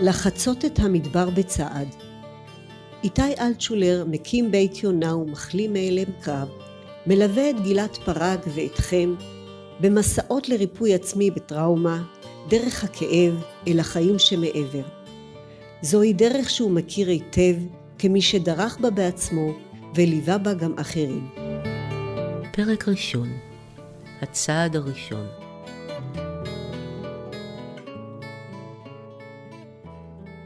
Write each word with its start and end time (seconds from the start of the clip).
לחצות 0.00 0.64
את 0.64 0.78
המדבר 0.78 1.30
בצעד. 1.30 1.88
איתי 3.04 3.34
אלטשולר 3.40 4.04
מקים 4.08 4.50
בית 4.50 4.82
יונה 4.82 5.16
ומחלים 5.16 5.72
מאלם 5.72 6.12
קרב, 6.20 6.48
מלווה 7.06 7.50
את 7.50 7.60
גלעד 7.60 7.96
פרג 8.04 8.38
ואתכם 8.54 9.14
במסעות 9.80 10.48
לריפוי 10.48 10.94
עצמי 10.94 11.30
בטראומה, 11.30 12.02
דרך 12.48 12.84
הכאב 12.84 13.42
אל 13.68 13.80
החיים 13.80 14.18
שמעבר. 14.18 14.84
זוהי 15.82 16.12
דרך 16.12 16.50
שהוא 16.50 16.70
מכיר 16.70 17.08
היטב 17.08 17.54
כמי 17.98 18.22
שדרך 18.22 18.78
בה 18.80 18.90
בעצמו 18.90 19.52
וליווה 19.94 20.38
בה 20.38 20.54
גם 20.54 20.74
אחרים. 20.78 21.28
פרק 22.52 22.88
ראשון 22.88 23.28
הצעד 24.22 24.76
הראשון 24.76 25.39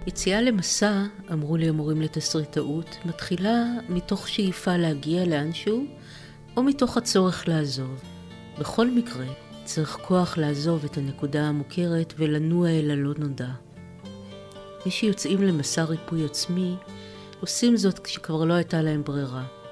יציאה 0.06 0.42
למסע, 0.42 1.02
אמרו 1.32 1.56
לי 1.56 1.68
המורים 1.68 2.02
לתסריטאות, 2.02 2.96
מתחילה 3.04 3.64
מתוך 3.88 4.28
שאיפה 4.28 4.77
להגיע 4.77 5.24
לאנשהו, 5.24 5.84
או 6.56 6.62
מתוך 6.62 6.96
הצורך 6.96 7.48
לעזוב. 7.48 8.02
בכל 8.58 8.90
מקרה, 8.90 9.27
צריך 9.64 9.98
כוח 10.02 10.38
לעזוב 10.38 10.84
את 10.84 10.96
הנקודה 10.96 11.42
המוכרת 11.42 12.14
ולנוע 12.16 12.68
אל 12.68 12.90
הלא 12.90 13.10
נודע. 13.18 13.50
מי 14.86 14.90
שיוצאים 14.90 15.42
למסע 15.42 15.84
ריפוי 15.84 16.24
עצמי, 16.24 16.77
עושים 17.41 17.77
זאת 17.77 17.98
כשכבר 17.98 18.44
לא 18.44 18.55
הייתה 18.55 18.82
להם 18.82 19.02
ברירה. 19.05 19.63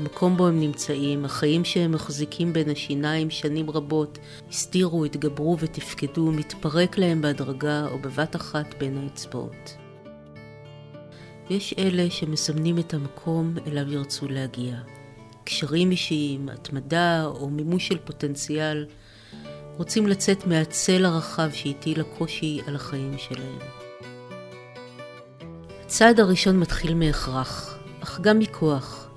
המקום 0.00 0.36
בו 0.36 0.48
הם 0.48 0.60
נמצאים, 0.60 1.24
החיים 1.24 1.64
שהם 1.64 1.92
מחזיקים 1.92 2.52
בין 2.52 2.70
השיניים 2.70 3.30
שנים 3.30 3.70
רבות, 3.70 4.18
הסתירו, 4.50 5.04
התגברו 5.04 5.56
ותפקדו, 5.60 6.32
מתפרק 6.32 6.98
להם 6.98 7.22
בהדרגה 7.22 7.86
או 7.86 7.98
בבת 7.98 8.36
אחת 8.36 8.74
בין 8.78 8.98
האצבעות. 8.98 9.76
יש 11.50 11.74
אלה 11.78 12.10
שמסמנים 12.10 12.78
את 12.78 12.94
המקום 12.94 13.54
אליו 13.66 13.92
ירצו 13.92 14.28
להגיע. 14.28 14.76
קשרים 15.44 15.90
אישיים, 15.90 16.48
התמדה 16.48 17.24
או 17.24 17.50
מימוש 17.50 17.88
של 17.88 17.98
פוטנציאל, 17.98 18.86
רוצים 19.76 20.06
לצאת 20.06 20.46
מהצל 20.46 21.04
הרחב 21.04 21.50
שהטיל 21.52 22.00
הקושי 22.00 22.60
על 22.66 22.76
החיים 22.76 23.14
שלהם. 23.18 23.58
הצעד 25.84 26.20
הראשון 26.20 26.58
מתחיל 26.58 26.94
מהכרח, 26.94 27.78
אך 28.02 28.20
גם 28.20 28.38
מכוח. 28.38 29.09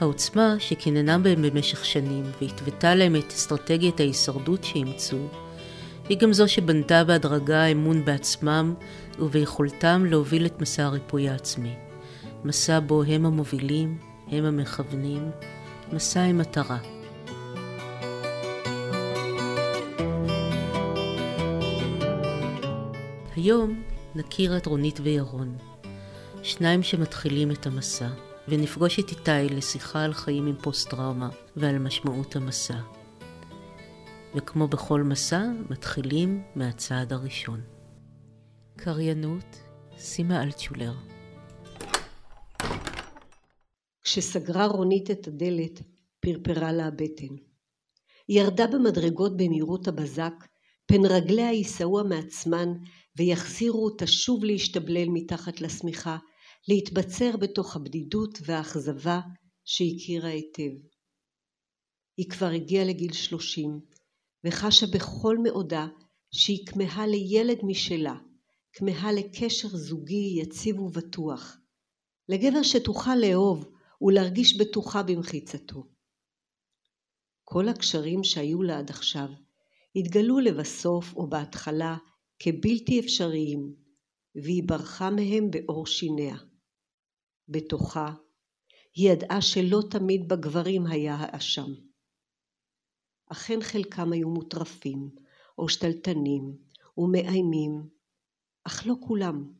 העוצמה 0.00 0.54
שקיננה 0.58 1.18
בהם 1.18 1.42
במשך 1.42 1.84
שנים 1.84 2.24
והתוותה 2.40 2.94
להם 2.94 3.16
את 3.16 3.32
אסטרטגיית 3.32 4.00
ההישרדות 4.00 4.64
שאימצו, 4.64 5.16
היא 6.08 6.18
גם 6.18 6.32
זו 6.32 6.48
שבנתה 6.48 7.04
בהדרגה 7.04 7.64
אמון 7.64 8.04
בעצמם 8.04 8.74
וביכולתם 9.18 10.04
להוביל 10.06 10.46
את 10.46 10.60
מסע 10.60 10.84
הריפוי 10.84 11.28
העצמי. 11.28 11.74
מסע 12.44 12.80
בו 12.80 13.02
הם 13.02 13.26
המובילים, 13.26 13.98
הם 14.28 14.44
המכוונים, 14.44 15.30
מסע 15.92 16.22
עם 16.22 16.38
מטרה. 16.38 16.78
היום 23.36 23.82
נכיר 24.14 24.56
את 24.56 24.66
רונית 24.66 25.00
וירון, 25.02 25.56
שניים 26.42 26.82
שמתחילים 26.82 27.50
את 27.50 27.66
המסע. 27.66 28.25
ונפגוש 28.48 28.98
את 28.98 29.10
איתי 29.10 29.54
לשיחה 29.54 30.04
על 30.04 30.12
חיים 30.12 30.46
עם 30.46 30.56
פוסט-טראומה 30.62 31.28
ועל 31.56 31.78
משמעות 31.78 32.36
המסע. 32.36 32.78
וכמו 34.34 34.68
בכל 34.68 35.02
מסע, 35.02 35.42
מתחילים 35.70 36.42
מהצעד 36.54 37.12
הראשון. 37.12 37.60
קריינות, 38.76 39.58
סימה 39.98 40.42
אלטשולר. 40.42 40.92
כשסגרה 44.02 44.66
רונית 44.66 45.10
את 45.10 45.28
הדלת, 45.28 45.82
פרפרה 46.20 46.72
לה 46.72 46.86
הבטן. 46.86 47.34
היא 48.28 48.40
ירדה 48.40 48.66
במדרגות 48.66 49.36
במהירות 49.36 49.88
הבזק, 49.88 50.34
פן 50.86 51.06
רגליה 51.06 51.52
יישאוה 51.52 52.02
מעצמן 52.02 52.68
ויחזירו 53.16 53.84
אותה 53.84 54.06
שוב 54.06 54.44
להשתבלל 54.44 55.08
מתחת 55.08 55.60
לשמיכה, 55.60 56.16
להתבצר 56.68 57.36
בתוך 57.36 57.76
הבדידות 57.76 58.38
והאכזבה 58.42 59.20
שהכירה 59.64 60.28
היטב. 60.28 60.70
היא 62.16 62.30
כבר 62.30 62.46
הגיעה 62.46 62.84
לגיל 62.84 63.12
שלושים, 63.12 63.80
וחשה 64.44 64.86
בכל 64.94 65.38
מאודה 65.42 65.86
שהיא 66.30 66.66
כמהה 66.66 67.06
לילד 67.06 67.58
משלה, 67.62 68.14
כמהה 68.72 69.12
לקשר 69.12 69.68
זוגי 69.68 70.38
יציב 70.42 70.80
ובטוח, 70.80 71.56
לגבר 72.28 72.62
שתוכל 72.62 73.16
לאהוב 73.16 73.68
ולהרגיש 74.00 74.56
בטוחה 74.56 75.02
במחיצתו. 75.02 75.86
כל 77.44 77.68
הקשרים 77.68 78.24
שהיו 78.24 78.62
לה 78.62 78.78
עד 78.78 78.90
עכשיו 78.90 79.28
התגלו 79.96 80.38
לבסוף 80.38 81.14
או 81.16 81.28
בהתחלה 81.28 81.96
כבלתי 82.38 83.00
אפשריים, 83.00 83.74
והיא 84.34 84.62
ברחה 84.66 85.10
מהם 85.10 85.50
בעור 85.50 85.86
שיניה. 85.86 86.36
בתוכה, 87.48 88.12
היא 88.94 89.10
ידעה 89.10 89.40
שלא 89.40 89.80
תמיד 89.90 90.28
בגברים 90.28 90.86
היה 90.86 91.16
האשם. 91.18 91.70
אכן 93.32 93.58
חלקם 93.62 94.12
היו 94.12 94.28
מוטרפים, 94.28 95.10
או 95.58 95.68
שתלטנים, 95.68 96.56
ומאיימים, 96.98 97.88
אך 98.64 98.86
לא 98.86 98.94
כולם. 99.00 99.52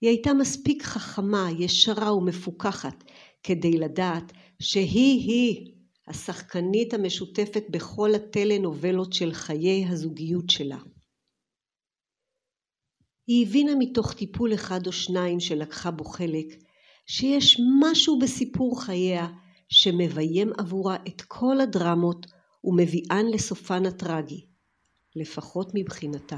היא 0.00 0.10
הייתה 0.10 0.34
מספיק 0.34 0.82
חכמה, 0.82 1.48
ישרה 1.58 2.16
ומפוכחת, 2.16 3.04
כדי 3.42 3.72
לדעת 3.72 4.32
שהיא-היא 4.62 5.74
השחקנית 6.06 6.94
המשותפת 6.94 7.64
בכל 7.70 8.14
הטלנובלות 8.14 9.12
של 9.12 9.32
חיי 9.32 9.86
הזוגיות 9.88 10.50
שלה. 10.50 10.78
היא 13.26 13.46
הבינה 13.46 13.72
מתוך 13.78 14.12
טיפול 14.12 14.54
אחד 14.54 14.86
או 14.86 14.92
שניים 14.92 15.40
שלקחה 15.40 15.90
בו 15.90 16.04
חלק, 16.04 16.46
שיש 17.06 17.60
משהו 17.80 18.18
בסיפור 18.18 18.82
חייה 18.82 19.28
שמביים 19.68 20.52
עבורה 20.58 20.96
את 21.08 21.22
כל 21.22 21.60
הדרמות 21.60 22.26
ומביאן 22.64 23.26
לסופן 23.26 23.86
הטרגי, 23.86 24.46
לפחות 25.16 25.70
מבחינתה. 25.74 26.36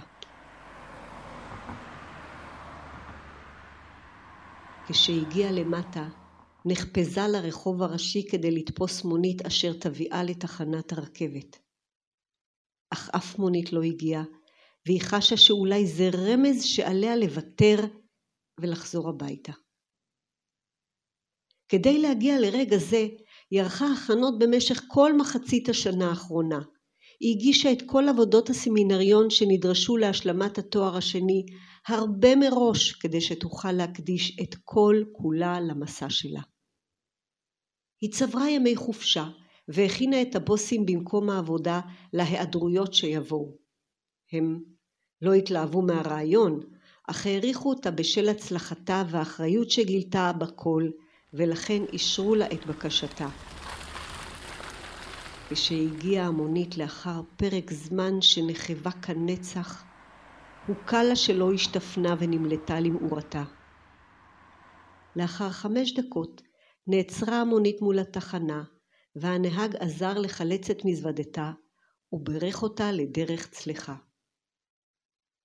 כשהגיעה 4.88 5.52
למטה, 5.52 6.08
נחפזה 6.64 7.28
לרחוב 7.28 7.82
הראשי 7.82 8.26
כדי 8.30 8.50
לתפוס 8.50 9.04
מונית 9.04 9.46
אשר 9.46 9.72
תביאה 9.72 10.22
לתחנת 10.22 10.92
הרכבת. 10.92 11.58
אך 12.90 13.10
אף 13.16 13.38
מונית 13.38 13.72
לא 13.72 13.82
הגיעה, 13.82 14.22
והיא 14.86 15.00
חשה 15.00 15.36
שאולי 15.36 15.86
זה 15.86 16.08
רמז 16.08 16.64
שעליה 16.64 17.16
לוותר 17.16 17.76
ולחזור 18.60 19.08
הביתה. 19.08 19.52
כדי 21.68 21.98
להגיע 21.98 22.40
לרגע 22.40 22.76
זה, 22.78 23.06
היא 23.50 23.60
ערכה 23.60 23.86
הכנות 23.92 24.34
במשך 24.38 24.84
כל 24.88 25.12
מחצית 25.16 25.68
השנה 25.68 26.10
האחרונה. 26.10 26.60
היא 27.20 27.36
הגישה 27.36 27.72
את 27.72 27.82
כל 27.86 28.04
עבודות 28.08 28.50
הסמינריון 28.50 29.30
שנדרשו 29.30 29.96
להשלמת 29.96 30.58
התואר 30.58 30.96
השני 30.96 31.46
הרבה 31.88 32.36
מראש 32.36 32.92
כדי 32.92 33.20
שתוכל 33.20 33.72
להקדיש 33.72 34.36
את 34.42 34.54
כל 34.64 34.96
כולה 35.12 35.60
למסע 35.60 36.10
שלה. 36.10 36.40
היא 38.00 38.12
צברה 38.12 38.50
ימי 38.50 38.76
חופשה 38.76 39.24
והכינה 39.68 40.22
את 40.22 40.36
הבוסים 40.36 40.86
במקום 40.86 41.30
העבודה 41.30 41.80
להיעדרויות 42.12 42.94
שיבואו. 42.94 43.56
הם 44.32 44.73
לא 45.22 45.32
התלהבו 45.32 45.82
מהרעיון, 45.82 46.60
אך 47.08 47.26
העריכו 47.26 47.68
אותה 47.68 47.90
בשל 47.90 48.28
הצלחתה 48.28 49.02
והאחריות 49.10 49.70
שגילתה 49.70 50.32
בכל, 50.32 50.88
ולכן 51.32 51.82
אישרו 51.92 52.34
לה 52.34 52.46
את 52.46 52.66
בקשתה. 52.66 53.28
כשהגיעה 55.50 56.26
המונית 56.26 56.76
לאחר 56.76 57.20
פרק 57.36 57.72
זמן 57.72 58.20
שנחבה 58.20 58.90
כנצח, 58.90 59.84
הוקל 60.66 61.02
לה 61.02 61.16
שלא 61.16 61.52
השתפנה 61.52 62.14
ונמלטה 62.18 62.80
למאורתה. 62.80 63.44
לאחר 65.16 65.50
חמש 65.50 65.94
דקות 65.94 66.42
נעצרה 66.86 67.40
המונית 67.40 67.80
מול 67.80 67.98
התחנה, 67.98 68.62
והנהג 69.16 69.76
עזר 69.76 70.18
לחלץ 70.18 70.70
את 70.70 70.84
מזוודתה 70.84 71.52
וברך 72.12 72.62
אותה 72.62 72.92
לדרך 72.92 73.48
צלחה. 73.50 73.94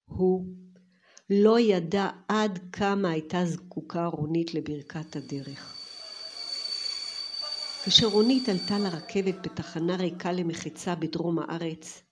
הוא 0.09 0.45
לא 1.29 1.59
ידע 1.59 2.09
עד 2.27 2.59
כמה 2.71 3.09
הייתה 3.09 3.45
זקוקה 3.45 4.05
רונית 4.05 4.53
לברכת 4.53 5.15
הדרך. 5.15 5.75
כאשר 7.85 8.07
רונית 8.07 8.49
עלתה 8.49 8.79
לרכבת 8.79 9.35
בתחנה 9.45 9.95
ריקה 9.95 10.31
למחצה 10.31 10.95
בדרום 10.95 11.39
הארץ, 11.39 12.03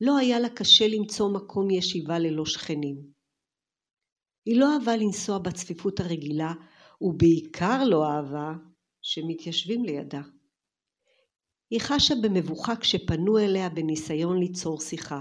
לא 0.00 0.16
היה 0.16 0.40
לה 0.40 0.48
קשה 0.48 0.88
למצוא 0.88 1.28
מקום 1.34 1.70
ישיבה 1.70 2.18
ללא 2.18 2.46
שכנים. 2.46 2.96
היא 4.44 4.60
לא 4.60 4.74
אהבה 4.74 4.96
לנסוע 4.96 5.38
בצפיפות 5.38 6.00
הרגילה, 6.00 6.52
ובעיקר 7.00 7.84
לא 7.84 8.04
אהבה 8.04 8.52
שמתיישבים 9.02 9.84
לידה. 9.84 10.22
היא 11.70 11.80
חשה 11.80 12.14
במבוכה 12.22 12.76
כשפנו 12.76 13.38
אליה 13.38 13.68
בניסיון 13.68 14.38
ליצור 14.38 14.80
שיחה. 14.80 15.20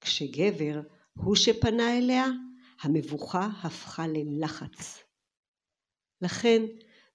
כשגבר 0.00 0.80
הוא 1.18 1.36
שפנה 1.36 1.98
אליה, 1.98 2.26
המבוכה 2.82 3.48
הפכה 3.62 4.06
ללחץ. 4.06 5.02
לכן, 6.22 6.62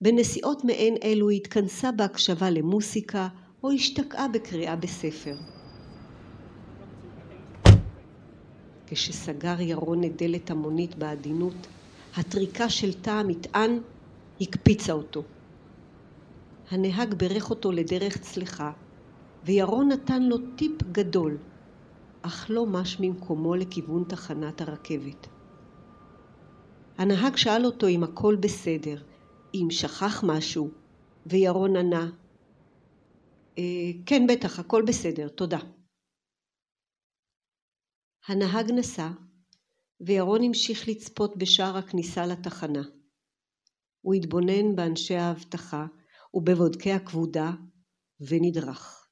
בנסיעות 0.02 0.64
מעין 0.64 0.96
אלו 1.04 1.30
התכנסה 1.30 1.92
בהקשבה 1.92 2.50
למוסיקה 2.50 3.28
או 3.64 3.72
השתקעה 3.72 4.28
בקריאה 4.28 4.76
בספר. 4.76 5.36
כשסגר 8.88 9.62
ירון 9.62 10.04
את 10.04 10.22
דלת 10.22 10.52
המונית 10.52 10.96
בעדינות, 10.96 11.68
הטריקה 12.16 12.70
של 12.70 12.94
תא 12.94 13.10
המטען 13.10 13.80
הקפיצה 14.42 14.94
אותו. 14.94 15.24
הנהג 16.72 17.14
בירך 17.14 17.50
אותו 17.50 17.72
לדרך 17.72 18.18
צלחה, 18.18 18.72
וירון 19.44 19.92
נתן 19.92 20.24
לו 20.24 20.38
טיפ 20.56 20.84
גדול, 20.92 21.38
אך 22.26 22.46
לא 22.50 22.66
מש 22.66 22.98
ממקומו 23.00 23.56
לכיוון 23.56 24.04
תחנת 24.10 24.62
הרכבת. 24.62 25.28
הנהג 26.98 27.36
שאל 27.36 27.66
אותו 27.66 27.88
אם 27.88 28.04
הכל 28.04 28.36
בסדר, 28.36 29.04
אם 29.54 29.68
שכח 29.70 30.24
משהו, 30.28 30.72
וירון 31.26 31.76
ענה, 31.76 32.10
אה, 33.58 33.64
כן 34.06 34.28
בטח, 34.28 34.60
הכל 34.60 34.84
בסדר, 34.88 35.28
תודה. 35.28 35.60
הנהג 38.28 38.72
נסע, 38.72 39.10
וירון 40.02 40.44
המשיך 40.44 40.88
לצפות 40.88 41.38
בשער 41.38 41.78
הכניסה 41.78 42.26
לתחנה. 42.26 42.84
הוא 44.02 44.14
התבונן 44.14 44.76
באנשי 44.76 45.16
האבטחה 45.16 45.86
ובבודקי 46.34 46.92
הכבודה, 46.92 47.52
ונדרך. 48.20 49.08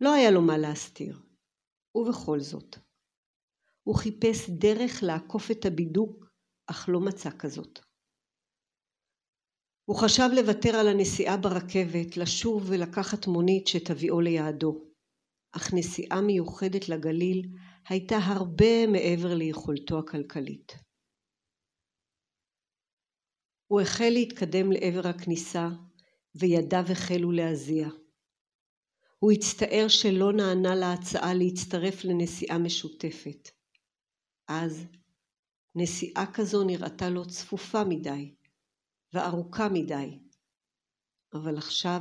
לא 0.00 0.14
היה 0.14 0.30
לו 0.30 0.42
מה 0.42 0.58
להסתיר, 0.58 1.25
ובכל 1.96 2.40
זאת. 2.40 2.76
הוא 3.82 3.96
חיפש 3.96 4.50
דרך 4.50 5.02
לעקוף 5.02 5.50
את 5.50 5.64
הבידוק, 5.66 6.24
אך 6.66 6.88
לא 6.88 7.00
מצא 7.00 7.30
כזאת. 7.38 7.78
הוא 9.88 9.96
חשב 9.96 10.28
לוותר 10.36 10.76
על 10.76 10.88
הנסיעה 10.88 11.36
ברכבת, 11.36 12.16
לשוב 12.16 12.62
ולקחת 12.70 13.26
מונית 13.26 13.66
שתביאו 13.66 14.20
ליעדו. 14.20 14.84
אך 15.56 15.74
נסיעה 15.74 16.20
מיוחדת 16.20 16.88
לגליל 16.88 17.42
הייתה 17.88 18.16
הרבה 18.16 18.86
מעבר 18.86 19.34
ליכולתו 19.34 19.98
הכלכלית. 19.98 20.72
הוא 23.66 23.80
החל 23.80 24.10
להתקדם 24.12 24.72
לעבר 24.72 25.08
הכניסה, 25.08 25.68
וידיו 26.34 26.84
החלו 26.92 27.32
להזיע. 27.32 27.88
הוא 29.26 29.32
הצטער 29.32 29.88
שלא 29.88 30.32
נענה 30.32 30.74
להצעה 30.74 31.34
להצטרף 31.34 32.04
לנסיעה 32.04 32.58
משותפת. 32.58 33.50
אז 34.48 34.86
נסיעה 35.74 36.32
כזו 36.34 36.64
נראתה 36.64 37.10
לו 37.10 37.26
צפופה 37.26 37.84
מדי 37.84 38.34
וארוכה 39.12 39.68
מדי, 39.72 40.18
אבל 41.34 41.56
עכשיו 41.58 42.00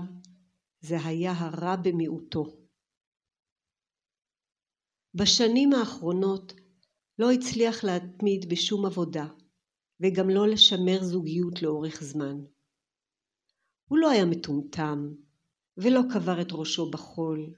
זה 0.80 0.96
היה 1.06 1.32
הרע 1.32 1.76
במיעוטו. 1.76 2.44
בשנים 5.14 5.74
האחרונות 5.74 6.54
לא 7.20 7.32
הצליח 7.32 7.84
להתמיד 7.84 8.50
בשום 8.50 8.86
עבודה, 8.86 9.28
וגם 10.00 10.30
לא 10.30 10.48
לשמר 10.48 11.04
זוגיות 11.04 11.62
לאורך 11.62 12.04
זמן. 12.04 12.36
הוא 13.90 14.00
לא 14.00 14.10
היה 14.10 14.26
מטומטם, 14.26 15.25
ולא 15.78 16.02
קבר 16.14 16.42
את 16.42 16.48
ראשו 16.52 16.92
בחול. 16.92 17.54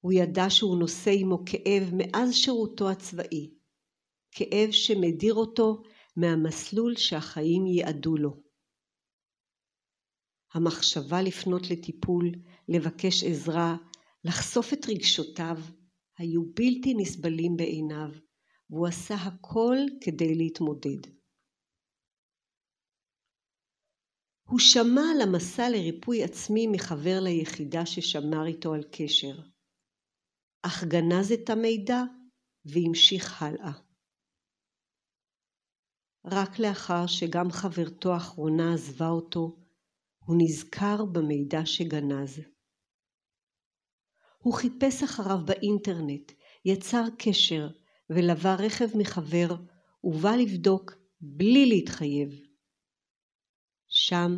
הוא 0.00 0.12
ידע 0.12 0.50
שהוא 0.50 0.78
נושא 0.78 1.10
עמו 1.10 1.38
כאב 1.46 1.90
מאז 1.92 2.34
שירותו 2.34 2.90
הצבאי, 2.90 3.50
כאב 4.30 4.70
שמדיר 4.70 5.34
אותו 5.34 5.82
מהמסלול 6.16 6.96
שהחיים 6.96 7.66
ייעדו 7.66 8.16
לו. 8.16 8.42
המחשבה 10.54 11.22
לפנות 11.22 11.70
לטיפול, 11.70 12.32
לבקש 12.68 13.24
עזרה, 13.24 13.76
לחשוף 14.24 14.72
את 14.72 14.86
רגשותיו, 14.88 15.56
היו 16.18 16.42
בלתי 16.54 16.94
נסבלים 16.94 17.56
בעיניו, 17.56 18.10
והוא 18.70 18.86
עשה 18.86 19.14
הכל 19.14 19.76
כדי 20.00 20.34
להתמודד. 20.34 21.17
הוא 24.48 24.58
שמע 24.58 25.02
על 25.14 25.20
המסע 25.20 25.70
לריפוי 25.70 26.24
עצמי 26.24 26.66
מחבר 26.66 27.20
ליחידה 27.20 27.86
ששמר 27.86 28.46
איתו 28.46 28.74
על 28.74 28.82
קשר, 28.90 29.40
אך 30.62 30.84
גנז 30.84 31.32
את 31.32 31.50
המידע 31.50 32.02
והמשיך 32.64 33.42
הלאה. 33.42 33.72
רק 36.24 36.58
לאחר 36.58 37.06
שגם 37.06 37.50
חברתו 37.50 38.14
האחרונה 38.14 38.74
עזבה 38.74 39.08
אותו, 39.08 39.56
הוא 40.24 40.36
נזכר 40.38 41.04
במידע 41.04 41.66
שגנז. 41.66 42.40
הוא 44.38 44.54
חיפש 44.54 45.02
אחריו 45.02 45.38
באינטרנט, 45.46 46.32
יצר 46.64 47.04
קשר 47.18 47.68
ולווה 48.10 48.54
רכב 48.54 48.88
מחבר 48.98 49.56
ובא 50.04 50.30
לבדוק 50.30 50.92
בלי 51.20 51.66
להתחייב. 51.66 52.47
שם 53.98 54.36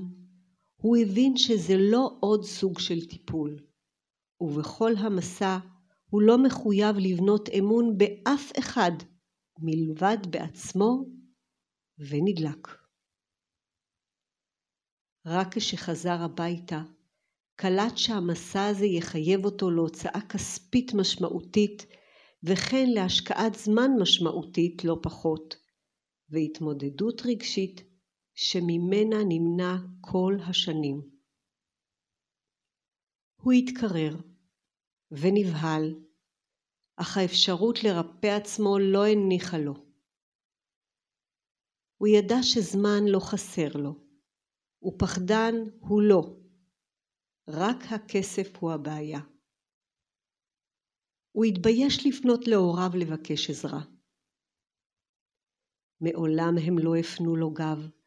הוא 0.76 0.96
הבין 0.96 1.36
שזה 1.36 1.74
לא 1.78 2.16
עוד 2.20 2.44
סוג 2.44 2.78
של 2.78 3.06
טיפול, 3.06 3.56
ובכל 4.40 4.92
המסע 4.96 5.58
הוא 6.10 6.22
לא 6.22 6.42
מחויב 6.42 6.96
לבנות 6.98 7.48
אמון 7.58 7.98
באף 7.98 8.52
אחד 8.58 8.92
מלבד 9.58 10.18
בעצמו 10.30 11.04
ונדלק. 11.98 12.68
רק 15.26 15.54
כשחזר 15.54 16.16
הביתה 16.20 16.82
קלט 17.56 17.96
שהמסע 17.96 18.66
הזה 18.66 18.86
יחייב 18.86 19.44
אותו 19.44 19.70
להוצאה 19.70 20.20
כספית 20.28 20.94
משמעותית 20.94 21.86
וכן 22.42 22.86
להשקעת 22.94 23.54
זמן 23.54 23.90
משמעותית 24.00 24.84
לא 24.84 24.98
פחות, 25.02 25.56
והתמודדות 26.30 27.22
רגשית 27.26 27.89
שממנה 28.42 29.16
נמנע 29.28 29.74
כל 30.00 30.34
השנים. 30.50 30.98
הוא 33.42 33.52
התקרר 33.52 34.14
ונבהל, 35.10 35.84
אך 36.96 37.16
האפשרות 37.16 37.76
לרפא 37.84 38.26
עצמו 38.26 38.78
לא 38.78 39.06
הניחה 39.06 39.58
לו. 39.58 39.74
הוא 41.96 42.08
ידע 42.08 42.34
שזמן 42.42 43.02
לא 43.12 43.20
חסר 43.30 43.78
לו, 43.82 43.92
ופחדן 44.84 45.54
הוא 45.80 46.02
לא. 46.02 46.22
רק 47.48 47.76
הכסף 47.90 48.56
הוא 48.60 48.72
הבעיה. 48.72 49.20
הוא 51.32 51.44
התבייש 51.44 52.06
לפנות 52.06 52.40
להוריו 52.46 52.90
לבקש 53.00 53.50
עזרה. 53.50 53.80
מעולם 56.00 56.54
הם 56.66 56.78
לא 56.78 56.96
הפנו 56.96 57.36
לו 57.36 57.50
גב, 57.50 57.99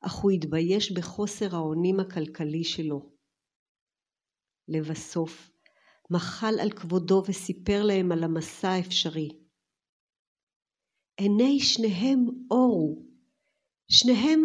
אך 0.00 0.14
הוא 0.14 0.30
התבייש 0.30 0.92
בחוסר 0.92 1.56
האונים 1.56 2.00
הכלכלי 2.00 2.64
שלו. 2.64 3.12
לבסוף, 4.68 5.50
מחל 6.10 6.54
על 6.60 6.70
כבודו 6.70 7.22
וסיפר 7.28 7.82
להם 7.82 8.12
על 8.12 8.24
המסע 8.24 8.68
האפשרי. 8.68 9.28
עיני 11.16 11.60
שניהם 11.60 12.26
אורו, 12.50 13.02
שניהם 13.88 14.40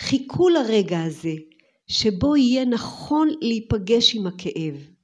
חיכו 0.00 0.48
לרגע 0.48 1.02
הזה, 1.06 1.34
שבו 1.86 2.36
יהיה 2.36 2.64
נכון 2.64 3.28
להיפגש 3.40 4.14
עם 4.14 4.26
הכאב. 4.26 4.98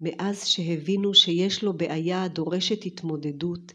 מאז 0.00 0.46
שהבינו 0.46 1.14
שיש 1.14 1.62
לו 1.62 1.76
בעיה 1.76 2.22
הדורשת 2.22 2.84
התמודדות, 2.86 3.72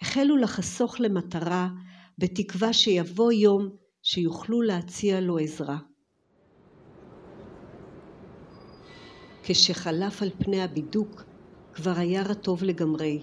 החלו 0.00 0.36
לחסוך 0.36 1.00
למטרה 1.00 1.68
בתקווה 2.18 2.72
שיבוא 2.72 3.32
יום 3.32 3.68
שיוכלו 4.02 4.62
להציע 4.62 5.20
לו 5.20 5.38
עזרה. 5.38 5.78
כשחלף 9.42 10.22
על 10.22 10.30
פני 10.38 10.62
הבידוק, 10.62 11.24
כבר 11.72 11.92
היה 11.96 12.22
רטוב 12.22 12.64
לגמרי. 12.64 13.22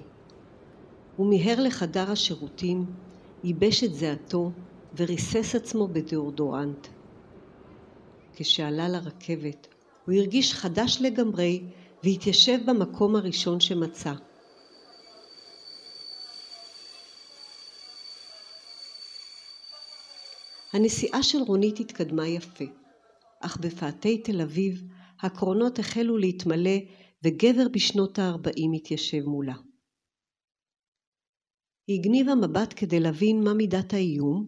הוא 1.15 1.29
מיהר 1.29 1.63
לחדר 1.63 2.11
השירותים, 2.11 2.85
ייבש 3.43 3.83
את 3.83 3.93
זיעתו 3.93 4.51
וריסס 4.97 5.55
עצמו 5.55 5.87
בדאורדורנט. 5.87 6.87
כשעלה 8.35 8.89
לרכבת, 8.89 9.67
הוא 10.05 10.15
הרגיש 10.15 10.53
חדש 10.53 10.97
לגמרי 11.01 11.63
והתיישב 12.03 12.59
במקום 12.65 13.15
הראשון 13.15 13.59
שמצא. 13.59 14.13
הנסיעה 20.75 21.23
של 21.23 21.37
רונית 21.37 21.79
התקדמה 21.79 22.27
יפה, 22.27 22.65
אך 23.41 23.57
בפאתי 23.57 24.23
תל 24.23 24.41
אביב 24.41 24.83
הקרונות 25.21 25.79
החלו 25.79 26.17
להתמלא 26.17 26.77
וגבר 27.23 27.67
בשנות 27.71 28.19
הארבעים 28.19 28.71
התיישב 28.73 29.23
מולה. 29.25 29.55
היא 31.87 31.99
הגניבה 31.99 32.35
מבט 32.35 32.73
כדי 32.75 32.99
להבין 32.99 33.43
מה 33.43 33.53
מידת 33.53 33.93
האיום, 33.93 34.45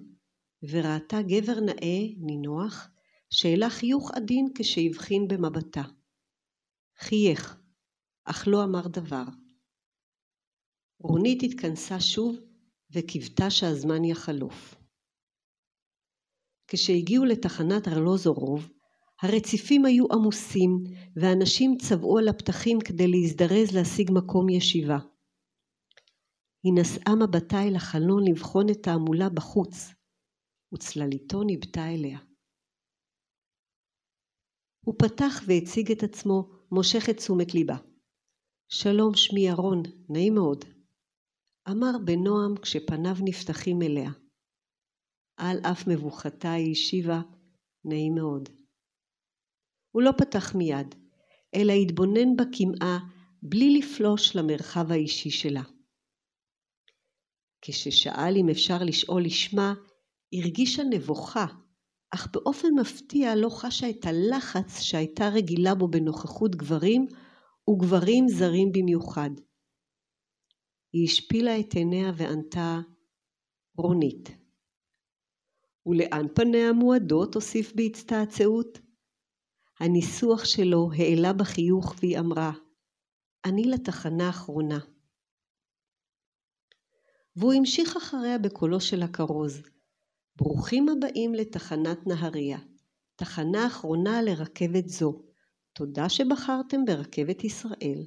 וראתה 0.70 1.22
גבר 1.22 1.60
נאה, 1.60 2.00
נינוח, 2.18 2.90
שהעלה 3.30 3.70
חיוך 3.70 4.12
עדין 4.12 4.48
כשהבחין 4.56 5.28
במבטה. 5.28 5.84
חייך, 7.00 7.58
אך 8.26 8.48
לא 8.48 8.64
אמר 8.64 8.88
דבר. 8.88 9.24
רונית 11.00 11.44
התכנסה 11.44 12.00
שוב 12.00 12.36
וקיוותה 12.92 13.50
שהזמן 13.50 14.04
יחלוף. 14.04 14.87
כשהגיעו 16.68 17.26
לתחנת 17.26 17.88
ארלוזורוב, 17.88 18.70
הרציפים 19.22 19.86
היו 19.86 20.06
עמוסים, 20.12 20.84
ואנשים 21.16 21.78
צבעו 21.82 22.18
על 22.18 22.28
הפתחים 22.28 22.80
כדי 22.86 23.08
להזדרז 23.08 23.76
להשיג 23.76 24.12
מקום 24.14 24.50
ישיבה. 24.50 24.98
היא 26.64 26.74
נשאה 26.76 27.16
מבטה 27.16 27.64
אל 27.64 27.76
החלון 27.76 28.24
לבחון 28.28 28.70
את 28.70 28.88
ההמולה 28.88 29.30
בחוץ, 29.30 29.94
וצלליתו 30.74 31.44
ניבטה 31.44 31.88
אליה. 31.88 32.20
הוא 34.86 34.96
פתח 34.98 35.42
והציג 35.48 35.92
את 35.92 36.04
עצמו, 36.04 36.50
מושך 36.72 37.10
את 37.10 37.18
תשומת 37.18 37.54
ליבה. 37.54 37.78
שלום, 38.70 39.16
שמי 39.16 39.42
ירון, 39.42 39.84
נעים 40.10 40.36
מאוד. 40.36 40.66
אמר 41.70 41.92
בנועם 42.06 42.56
כשפניו 42.62 43.16
נפתחים 43.24 43.82
אליה. 43.82 44.12
על 45.38 45.58
אף 45.72 45.88
מבוכתה 45.88 46.52
היא 46.52 46.72
השיבה, 46.72 47.22
נעים 47.86 48.16
מאוד. 48.16 48.50
הוא 49.92 50.02
לא 50.04 50.12
פתח 50.18 50.56
מיד, 50.56 50.96
אלא 51.56 51.74
התבונן 51.74 52.36
בה 52.36 52.44
קמעה 52.58 53.00
בלי 53.42 53.80
לפלוש 53.80 54.36
למרחב 54.36 54.92
האישי 54.92 55.30
שלה. 55.30 55.64
כששאל 57.62 58.34
אם 58.38 58.50
אפשר 58.50 58.78
לשאול 58.86 59.26
לשמה, 59.26 59.74
הרגישה 60.34 60.84
נבוכה, 60.84 61.46
אך 62.16 62.28
באופן 62.34 62.68
מפתיע 62.80 63.36
לא 63.36 63.50
חשה 63.50 63.90
את 63.90 64.06
הלחץ 64.06 64.82
שהייתה 64.82 65.30
רגילה 65.30 65.76
בו 65.76 65.88
בנוכחות 65.88 66.56
גברים, 66.56 67.08
וגברים 67.70 68.28
זרים 68.28 68.72
במיוחד. 68.72 69.30
היא 70.94 71.06
השפילה 71.06 71.60
את 71.60 71.74
עיניה 71.74 72.12
וענתה, 72.18 72.80
רונית. 73.78 74.47
ולאן 75.88 76.26
פניה 76.36 76.74
מועדות? 76.74 77.36
הוסיף 77.36 77.74
בהצטעצעות. 77.76 78.80
הניסוח 79.80 80.46
שלו 80.46 80.90
העלה 80.98 81.34
בחיוך 81.34 81.96
והיא 82.00 82.20
אמרה, 82.20 82.52
אני 83.46 83.64
לתחנה 83.64 84.28
האחרונה. 84.28 84.80
והוא 87.36 87.54
המשיך 87.54 87.98
אחריה 87.98 88.38
בקולו 88.38 88.82
של 88.82 89.04
הכרוז, 89.04 89.62
ברוכים 90.36 90.90
הבאים 90.90 91.34
לתחנת 91.34 92.08
נהריה, 92.08 92.60
תחנה 93.16 93.68
אחרונה 93.68 94.22
לרכבת 94.22 94.88
זו. 94.88 95.24
תודה 95.74 96.10
שבחרתם 96.10 96.86
ברכבת 96.86 97.44
ישראל. 97.44 98.06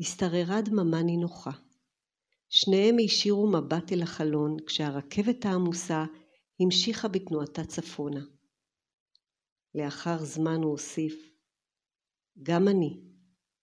השתררה 0.00 0.60
דממה 0.60 1.02
נינוחה. 1.02 1.63
שניהם 2.56 2.98
הישירו 2.98 3.46
מבט 3.50 3.92
אל 3.92 4.02
החלון 4.02 4.56
כשהרכבת 4.66 5.44
העמוסה 5.44 6.04
המשיכה 6.60 7.08
בתנועתה 7.08 7.64
צפונה. 7.64 8.20
לאחר 9.74 10.24
זמן 10.24 10.62
הוא 10.62 10.70
הוסיף, 10.70 11.30
גם 12.42 12.68
אני, 12.68 13.00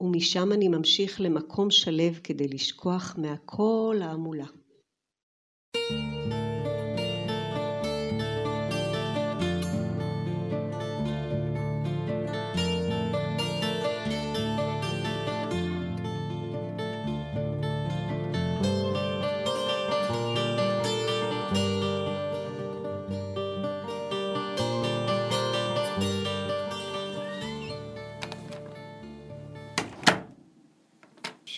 ומשם 0.02 0.52
אני 0.52 0.68
ממשיך 0.68 1.22
למקום 1.22 1.72
שלב 1.72 2.20
כדי 2.24 2.48
לשכוח 2.48 3.16
מהכל 3.18 3.96
ההמולה. 4.02 4.48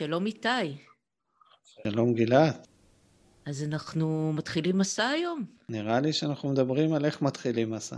שלום 0.03 0.25
איתי. 0.25 0.77
שלום 1.83 2.13
גלעד. 2.13 2.67
אז 3.45 3.63
אנחנו 3.63 4.33
מתחילים 4.33 4.77
מסע 4.77 5.07
היום? 5.07 5.45
נראה 5.69 5.99
לי 5.99 6.13
שאנחנו 6.13 6.49
מדברים 6.49 6.93
על 6.93 7.05
איך 7.05 7.21
מתחילים 7.21 7.71
מסע. 7.71 7.95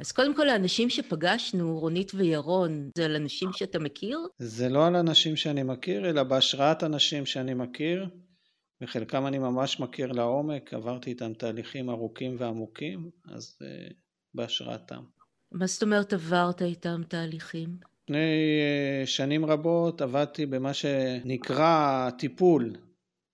אז 0.00 0.12
קודם 0.12 0.36
כל 0.36 0.48
האנשים 0.48 0.90
שפגשנו, 0.90 1.78
רונית 1.78 2.12
וירון, 2.14 2.90
זה 2.98 3.04
על 3.04 3.16
אנשים 3.16 3.52
שאתה 3.52 3.78
מכיר? 3.78 4.18
זה 4.38 4.68
לא 4.68 4.86
על 4.86 4.96
אנשים 4.96 5.36
שאני 5.36 5.62
מכיר, 5.62 6.10
אלא 6.10 6.22
בהשראת 6.22 6.84
אנשים 6.84 7.26
שאני 7.26 7.54
מכיר, 7.54 8.06
וחלקם 8.80 9.26
אני 9.26 9.38
ממש 9.38 9.80
מכיר 9.80 10.12
לעומק, 10.12 10.74
עברתי 10.74 11.10
איתם 11.10 11.34
תהליכים 11.34 11.90
ארוכים 11.90 12.36
ועמוקים, 12.38 13.10
אז 13.28 13.58
uh, 13.62 13.92
בהשראתם. 14.34 15.02
מה 15.52 15.66
זאת 15.66 15.82
אומרת 15.82 16.12
עברת 16.12 16.62
איתם 16.62 17.02
תהליכים? 17.08 17.91
לפני 18.04 18.18
אה, 18.60 19.06
שנים 19.06 19.44
רבות 19.46 20.00
עבדתי 20.00 20.46
במה 20.46 20.74
שנקרא 20.74 22.10
טיפול, 22.10 22.76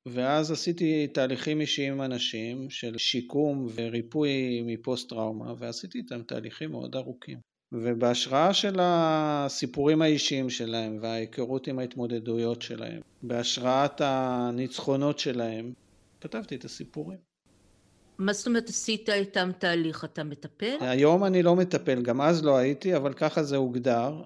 ואז 0.06 0.50
עשיתי 0.50 1.06
תהליכים 1.06 1.60
אישיים 1.60 1.92
עם 1.92 2.02
אנשים 2.02 2.70
של 2.70 2.98
שיקום 2.98 3.68
וריפוי 3.74 4.62
מפוסט 4.66 5.08
טראומה, 5.08 5.52
ועשיתי 5.58 5.98
איתם 5.98 6.22
תהליכים 6.22 6.70
מאוד 6.70 6.96
ארוכים. 6.96 7.38
ובהשראה 7.72 8.54
של 8.54 8.76
הסיפורים 8.80 10.02
האישיים 10.02 10.50
שלהם 10.50 10.98
וההיכרות 11.00 11.66
עם 11.66 11.78
ההתמודדויות 11.78 12.62
שלהם, 12.62 13.00
בהשראת 13.22 14.00
הניצחונות 14.04 15.18
שלהם, 15.18 15.72
כתבתי 16.20 16.54
את 16.54 16.64
הסיפורים. 16.64 17.18
מה 18.18 18.32
זאת 18.32 18.46
אומרת 18.46 18.68
עשית 18.68 19.10
איתם 19.10 19.50
תהליך? 19.58 20.04
אתה 20.04 20.24
מטפל? 20.24 20.76
היום 20.80 21.24
אני 21.24 21.42
לא 21.42 21.56
מטפל, 21.56 22.02
גם 22.02 22.20
אז 22.20 22.44
לא 22.44 22.56
הייתי, 22.56 22.96
אבל 22.96 23.12
ככה 23.12 23.42
זה 23.42 23.56
הוגדר. 23.56 24.22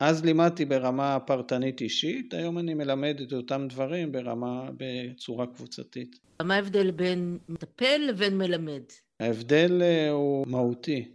אז 0.00 0.24
לימדתי 0.24 0.64
ברמה 0.64 1.18
פרטנית 1.20 1.80
אישית, 1.80 2.34
היום 2.34 2.58
אני 2.58 2.74
מלמד 2.74 3.20
את 3.20 3.32
אותם 3.32 3.66
דברים 3.68 4.12
ברמה, 4.12 4.70
בצורה 4.76 5.46
קבוצתית. 5.46 6.18
מה 6.42 6.54
ההבדל 6.54 6.90
בין 6.90 7.38
מטפל 7.48 7.96
לבין 8.08 8.38
מלמד? 8.38 8.82
ההבדל 9.20 9.82
אה, 9.82 10.10
הוא 10.10 10.46
מהותי. 10.46 11.12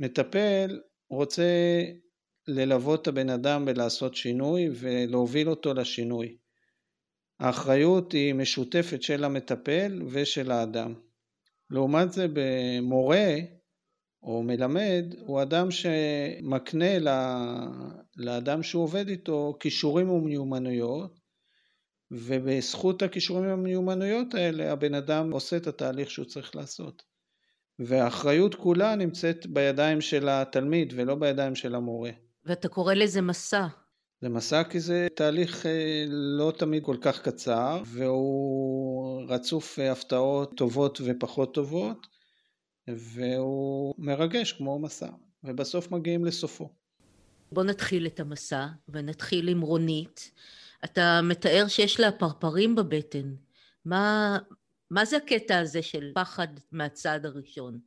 מטפל 0.00 0.80
רוצה 1.10 1.82
ללוות 2.48 3.02
את 3.02 3.08
הבן 3.08 3.30
אדם 3.30 3.64
ולעשות 3.66 4.14
שינוי 4.14 4.68
ולהוביל 4.74 5.48
אותו 5.48 5.74
לשינוי. 5.74 6.36
האחריות 7.40 8.12
היא 8.12 8.34
משותפת 8.34 9.02
של 9.02 9.24
המטפל 9.24 10.02
ושל 10.10 10.50
האדם. 10.50 10.94
לעומת 11.70 12.12
זה 12.12 12.26
במורה 12.32 13.34
או 14.22 14.42
מלמד 14.42 15.04
הוא 15.20 15.42
אדם 15.42 15.70
שמקנה 15.70 16.98
לאדם 18.16 18.62
שהוא 18.62 18.82
עובד 18.82 19.08
איתו 19.08 19.56
כישורים 19.60 20.10
ומיומנויות 20.10 21.20
ובזכות 22.10 23.02
הכישורים 23.02 23.50
והמיומנויות 23.50 24.34
האלה 24.34 24.72
הבן 24.72 24.94
אדם 24.94 25.32
עושה 25.32 25.56
את 25.56 25.66
התהליך 25.66 26.10
שהוא 26.10 26.26
צריך 26.26 26.56
לעשות. 26.56 27.02
והאחריות 27.78 28.54
כולה 28.54 28.94
נמצאת 28.94 29.46
בידיים 29.46 30.00
של 30.00 30.28
התלמיד 30.28 30.92
ולא 30.96 31.14
בידיים 31.14 31.54
של 31.54 31.74
המורה. 31.74 32.10
ואתה 32.44 32.68
קורא 32.68 32.94
לזה 32.94 33.20
מסע. 33.20 33.66
זה 34.20 34.28
מסע 34.28 34.64
כי 34.64 34.80
זה 34.80 35.08
תהליך 35.16 35.66
אה, 35.66 36.04
לא 36.08 36.52
תמיד 36.58 36.84
כל 36.84 36.96
כך 37.00 37.22
קצר 37.22 37.82
והוא 37.86 39.22
רצוף 39.28 39.78
הפתעות 39.78 40.56
טובות 40.56 41.00
ופחות 41.04 41.54
טובות 41.54 42.06
והוא 42.96 43.94
מרגש 43.98 44.52
כמו 44.52 44.78
מסע, 44.78 45.10
ובסוף 45.44 45.90
מגיעים 45.90 46.24
לסופו. 46.24 46.68
בוא 47.52 47.64
נתחיל 47.64 48.06
את 48.06 48.20
המסע, 48.20 48.66
ונתחיל 48.88 49.48
עם 49.48 49.60
רונית. 49.60 50.30
אתה 50.84 51.20
מתאר 51.22 51.68
שיש 51.68 52.00
לה 52.00 52.12
פרפרים 52.12 52.74
בבטן. 52.74 53.34
מה, 53.84 54.38
מה 54.90 55.04
זה 55.04 55.16
הקטע 55.16 55.58
הזה 55.58 55.82
של 55.82 56.12
פחד 56.14 56.48
מהצעד 56.72 57.26
הראשון? 57.26 57.78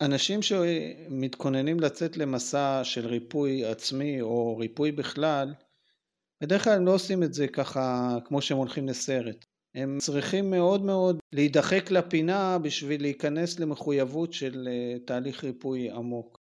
אנשים 0.00 0.42
שמתכוננים 0.42 1.80
לצאת 1.80 2.16
למסע 2.16 2.80
של 2.84 3.06
ריפוי 3.06 3.64
עצמי 3.64 4.20
או 4.20 4.56
ריפוי 4.56 4.92
בכלל, 4.92 5.54
בדרך 6.40 6.64
כלל 6.64 6.72
הם 6.72 6.86
לא 6.86 6.94
עושים 6.94 7.22
את 7.22 7.34
זה 7.34 7.48
ככה 7.48 8.16
כמו 8.24 8.42
שהם 8.42 8.58
הולכים 8.58 8.88
לסרט. 8.88 9.46
הם 9.76 9.98
צריכים 10.00 10.50
מאוד 10.50 10.82
מאוד 10.82 11.18
להידחק 11.32 11.90
לפינה 11.90 12.58
בשביל 12.58 13.02
להיכנס 13.02 13.60
למחויבות 13.60 14.32
של 14.32 14.68
אה, 14.70 14.98
תהליך 15.04 15.44
ריפוי 15.44 15.90
עמוק. 15.90 16.38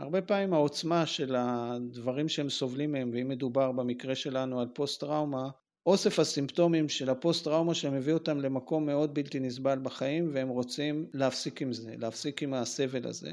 הרבה 0.00 0.22
פעמים 0.22 0.54
העוצמה 0.54 1.06
של 1.06 1.34
הדברים 1.38 2.28
שהם 2.28 2.50
סובלים 2.50 2.92
מהם, 2.92 3.10
ואם 3.12 3.28
מדובר 3.28 3.72
במקרה 3.72 4.14
שלנו 4.14 4.60
על 4.60 4.68
פוסט 4.74 5.00
טראומה, 5.00 5.50
אוסף 5.86 6.18
הסימפטומים 6.18 6.88
של 6.88 7.10
הפוסט 7.10 7.44
טראומה 7.44 7.74
שמביא 7.74 8.12
אותם 8.12 8.40
למקום 8.40 8.86
מאוד 8.86 9.14
בלתי 9.14 9.40
נסבל 9.40 9.78
בחיים 9.82 10.30
והם 10.32 10.48
רוצים 10.48 11.06
להפסיק 11.14 11.62
עם 11.62 11.72
זה, 11.72 11.94
להפסיק 11.98 12.42
עם 12.42 12.54
הסבל 12.54 13.06
הזה. 13.06 13.32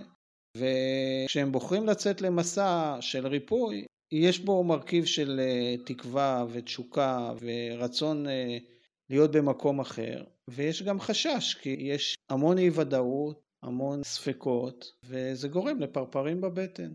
וכשהם 0.57 1.51
בוחרים 1.51 1.85
לצאת 1.85 2.21
למסע 2.21 2.97
של 3.01 3.27
ריפוי, 3.27 3.85
יש 4.11 4.39
בו 4.39 4.63
מרכיב 4.63 5.05
של 5.05 5.39
אה, 5.39 5.75
תקווה 5.85 6.45
ותשוקה 6.51 7.33
ורצון 7.41 8.27
אה, 8.27 8.57
להיות 9.09 9.31
במקום 9.31 9.79
אחר, 9.79 10.23
ויש 10.47 10.83
גם 10.83 10.99
חשש, 10.99 11.55
כי 11.61 11.69
יש 11.69 12.17
המון 12.29 12.57
אי 12.57 12.69
ודאות, 12.69 13.41
המון 13.63 14.03
ספקות, 14.03 14.91
וזה 15.03 15.47
גורם 15.47 15.79
לפרפרים 15.79 16.41
בבטן. 16.41 16.93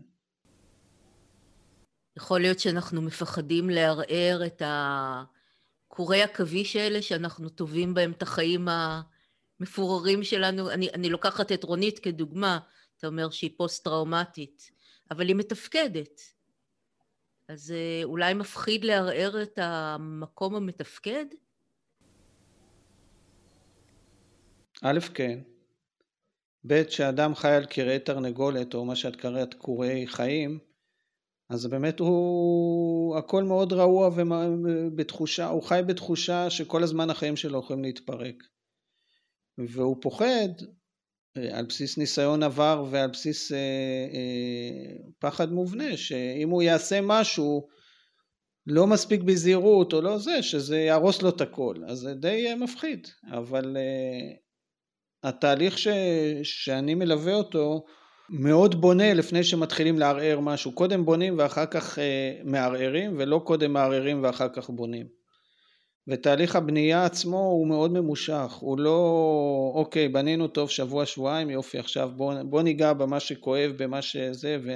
יכול 2.17 2.41
להיות 2.41 2.59
שאנחנו 2.59 3.01
מפחדים 3.01 3.69
לערער 3.69 4.41
את 4.45 4.61
הקורי 4.65 6.21
עכביש 6.21 6.75
האלה 6.75 7.01
שאנחנו 7.01 7.49
טובים 7.49 7.93
בהם 7.93 8.11
את 8.11 8.21
החיים 8.21 8.67
המפוררים 9.59 10.23
שלנו. 10.23 10.71
אני, 10.71 10.89
אני 10.89 11.09
לוקחת 11.09 11.51
את 11.51 11.63
רונית 11.63 11.99
כדוגמה, 11.99 12.59
אתה 12.97 13.07
אומר 13.07 13.29
שהיא 13.29 13.51
פוסט-טראומטית, 13.57 14.71
אבל 15.11 15.27
היא 15.27 15.35
מתפקדת. 15.35 16.21
אז 17.47 17.71
אה, 17.71 18.01
אולי 18.03 18.33
מפחיד 18.33 18.85
לערער 18.85 19.41
את 19.41 19.59
המקום 19.61 20.55
המתפקד? 20.55 21.25
א', 24.87 24.99
כן. 25.13 25.39
ב', 26.67 26.83
כשאדם 26.83 27.35
חי 27.35 27.49
על 27.49 27.65
קרעי 27.65 27.99
תרנגולת, 27.99 28.73
או 28.73 28.85
מה 28.85 28.95
שאת 28.95 29.15
קראת 29.15 29.53
קורי 29.53 30.07
חיים, 30.07 30.59
אז 31.49 31.67
באמת 31.67 31.99
הוא 31.99 33.17
הכל 33.17 33.43
מאוד 33.43 33.73
רעוע 33.73 34.09
ובתחושה, 34.15 35.47
הוא 35.47 35.63
חי 35.63 35.81
בתחושה 35.87 36.49
שכל 36.49 36.83
הזמן 36.83 37.09
החיים 37.09 37.35
שלו 37.35 37.59
יכולים 37.59 37.83
להתפרק. 37.83 38.43
והוא 39.57 39.97
פוחד 40.01 40.49
אה, 41.37 41.57
על 41.57 41.65
בסיס 41.65 41.97
ניסיון 41.97 42.43
עבר 42.43 42.85
ועל 42.91 43.09
בסיס 43.09 43.51
אה, 43.51 43.57
אה, 44.13 45.09
פחד 45.19 45.51
מובנה, 45.51 45.97
שאם 45.97 46.49
הוא 46.49 46.61
יעשה 46.61 46.99
משהו 47.03 47.67
לא 48.67 48.87
מספיק 48.87 49.21
בזהירות 49.21 49.93
או 49.93 50.01
לא 50.01 50.17
זה, 50.17 50.43
שזה 50.43 50.77
יהרוס 50.77 51.21
לו 51.21 51.29
את 51.29 51.41
הכל. 51.41 51.75
אז 51.87 51.97
זה 51.97 52.13
די 52.13 52.47
אה, 52.47 52.55
מפחיד, 52.55 53.07
אבל 53.31 53.77
אה, 53.77 54.44
התהליך 55.25 55.77
ש, 55.77 55.87
שאני 56.43 56.95
מלווה 56.95 57.33
אותו 57.33 57.85
מאוד 58.29 58.81
בונה 58.81 59.13
לפני 59.13 59.43
שמתחילים 59.43 59.99
לערער 59.99 60.39
משהו. 60.39 60.71
קודם 60.71 61.05
בונים 61.05 61.35
ואחר 61.37 61.65
כך 61.65 61.99
אה, 61.99 62.39
מערערים, 62.43 63.15
ולא 63.17 63.41
קודם 63.43 63.73
מערערים 63.73 64.23
ואחר 64.23 64.49
כך 64.49 64.69
בונים. 64.69 65.07
ותהליך 66.07 66.55
הבנייה 66.55 67.05
עצמו 67.05 67.37
הוא 67.37 67.67
מאוד 67.67 67.91
ממושך, 67.91 68.53
הוא 68.59 68.79
לא 68.79 69.71
אוקיי 69.75 70.09
בנינו 70.09 70.47
טוב 70.47 70.69
שבוע 70.69 71.05
שבועיים 71.05 71.49
יופי 71.49 71.79
עכשיו 71.79 72.11
בוא, 72.15 72.33
בוא 72.43 72.61
ניגע 72.61 72.93
במה 72.93 73.19
שכואב 73.19 73.71
במה 73.77 74.01
שזה 74.01 74.57
ו, 74.63 74.71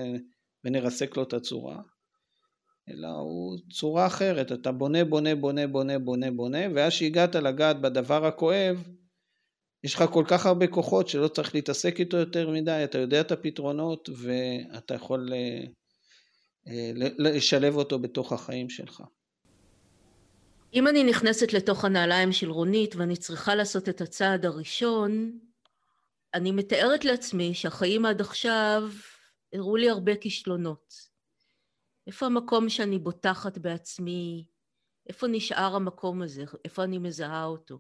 ונרסק 0.66 1.18
לו 1.18 1.24
את 1.24 1.34
הצורה 1.34 1.78
אלא 2.90 3.08
הוא 3.08 3.58
צורה 3.72 4.08
אחרת, 4.08 4.52
אתה 4.52 4.72
בונה 4.72 5.06
בונה 5.06 5.36
בונה 5.36 5.68
בונה 5.68 6.00
בונה 6.00 6.32
בונה 6.32 6.60
ואז 6.76 6.94
שהגעת 6.94 7.36
לגעת 7.36 7.82
בדבר 7.82 8.26
הכואב 8.26 8.84
יש 9.84 9.96
לך 9.96 10.04
כל 10.14 10.24
כך 10.28 10.46
הרבה 10.46 10.68
כוחות 10.68 11.08
שלא 11.08 11.28
צריך 11.28 11.56
להתעסק 11.56 12.00
איתו 12.00 12.18
יותר 12.18 12.50
מדי, 12.50 12.82
אתה 12.84 12.98
יודע 12.98 13.22
את 13.22 13.32
הפתרונות 13.32 14.10
ואתה 14.18 14.94
יכול 14.94 15.34
אה, 15.34 15.64
אה, 16.68 16.92
לשלב 17.18 17.76
אותו 17.76 18.00
בתוך 18.00 18.34
החיים 18.34 18.70
שלך. 18.70 19.04
אם 20.74 20.88
אני 20.88 21.04
נכנסת 21.04 21.54
לתוך 21.54 21.86
הנעליים 21.86 22.32
של 22.32 22.52
רונית 22.52 22.96
ואני 22.96 23.18
צריכה 23.18 23.56
לעשות 23.56 23.90
את 23.90 24.02
הצעד 24.02 24.46
הראשון, 24.46 25.40
אני 26.34 26.52
מתארת 26.52 27.06
לעצמי 27.06 27.54
שהחיים 27.54 28.06
עד 28.06 28.22
עכשיו 28.22 28.84
הראו 29.54 29.76
לי 29.76 29.90
הרבה 29.90 30.16
כישלונות. 30.16 30.94
איפה 32.08 32.26
המקום 32.26 32.70
שאני 32.70 33.00
בוטחת 33.00 33.58
בעצמי? 33.58 34.46
איפה 35.10 35.28
נשאר 35.28 35.76
המקום 35.76 36.22
הזה? 36.22 36.44
איפה 36.66 36.84
אני 36.84 36.98
מזהה 36.98 37.46
אותו? 37.46 37.80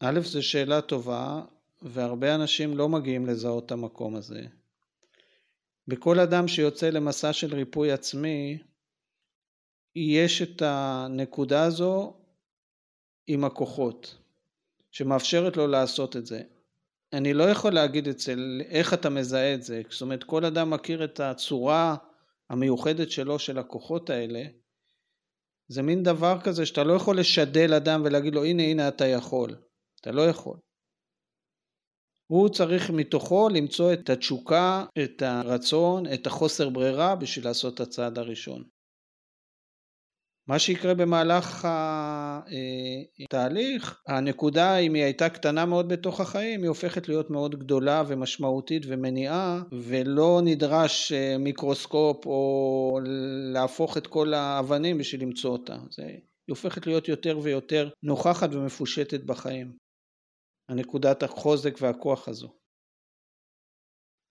א', 0.00 0.20
זו 0.24 0.42
שאלה 0.42 0.80
טובה, 0.80 1.42
והרבה 1.82 2.34
אנשים 2.34 2.76
לא 2.76 2.88
מגיעים 2.88 3.26
לזהות 3.26 3.66
את 3.66 3.72
המקום 3.72 4.16
הזה. 4.16 4.42
בכל 5.88 6.20
אדם 6.20 6.48
שיוצא 6.48 6.90
למסע 6.90 7.32
של 7.32 7.54
ריפוי 7.54 7.92
עצמי, 7.92 8.58
יש 9.96 10.42
את 10.42 10.62
הנקודה 10.62 11.62
הזו 11.62 12.16
עם 13.26 13.44
הכוחות, 13.44 14.16
שמאפשרת 14.90 15.56
לו 15.56 15.66
לעשות 15.66 16.16
את 16.16 16.26
זה. 16.26 16.42
אני 17.12 17.34
לא 17.34 17.44
יכול 17.44 17.72
להגיד 17.72 18.08
אצל 18.08 18.60
איך 18.68 18.94
אתה 18.94 19.10
מזהה 19.10 19.54
את 19.54 19.62
זה, 19.62 19.82
זאת 19.90 20.02
אומרת 20.02 20.24
כל 20.24 20.44
אדם 20.44 20.70
מכיר 20.70 21.04
את 21.04 21.20
הצורה 21.20 21.96
המיוחדת 22.50 23.10
שלו 23.10 23.38
של 23.38 23.58
הכוחות 23.58 24.10
האלה, 24.10 24.44
זה 25.68 25.82
מין 25.82 26.02
דבר 26.02 26.40
כזה 26.40 26.66
שאתה 26.66 26.84
לא 26.84 26.92
יכול 26.92 27.18
לשדל 27.18 27.74
אדם 27.74 28.02
ולהגיד 28.04 28.34
לו 28.34 28.44
הנה 28.44 28.62
הנה 28.62 28.88
אתה 28.88 29.06
יכול, 29.06 29.56
אתה 30.00 30.10
לא 30.10 30.22
יכול. 30.22 30.58
הוא 32.30 32.48
צריך 32.48 32.90
מתוכו 32.90 33.48
למצוא 33.48 33.92
את 33.92 34.10
התשוקה, 34.10 34.84
את 35.04 35.22
הרצון, 35.22 36.12
את 36.14 36.26
החוסר 36.26 36.68
ברירה 36.68 37.16
בשביל 37.16 37.44
לעשות 37.44 37.74
את 37.74 37.80
הצעד 37.80 38.18
הראשון. 38.18 38.64
מה 40.48 40.58
שיקרה 40.58 40.94
במהלך 40.94 41.68
התהליך, 43.24 44.02
אה, 44.08 44.16
הנקודה 44.16 44.76
אם 44.76 44.94
היא 44.94 45.04
הייתה 45.04 45.28
קטנה 45.28 45.66
מאוד 45.66 45.88
בתוך 45.88 46.20
החיים, 46.20 46.62
היא 46.62 46.68
הופכת 46.68 47.08
להיות 47.08 47.30
מאוד 47.30 47.58
גדולה 47.58 48.02
ומשמעותית 48.06 48.82
ומניעה, 48.86 49.62
ולא 49.72 50.40
נדרש 50.44 51.12
אה, 51.12 51.38
מיקרוסקופ 51.38 52.26
או 52.26 53.00
להפוך 53.52 53.96
את 53.96 54.06
כל 54.06 54.34
האבנים 54.34 54.98
בשביל 54.98 55.22
למצוא 55.22 55.50
אותה. 55.50 55.76
זה, 55.90 56.02
היא 56.02 56.20
הופכת 56.48 56.86
להיות 56.86 57.08
יותר 57.08 57.38
ויותר 57.42 57.88
נוכחת 58.02 58.48
ומפושטת 58.52 59.24
בחיים. 59.24 59.87
הנקודת 60.68 61.22
החוזק 61.22 61.74
והכוח 61.80 62.28
הזו. 62.28 62.48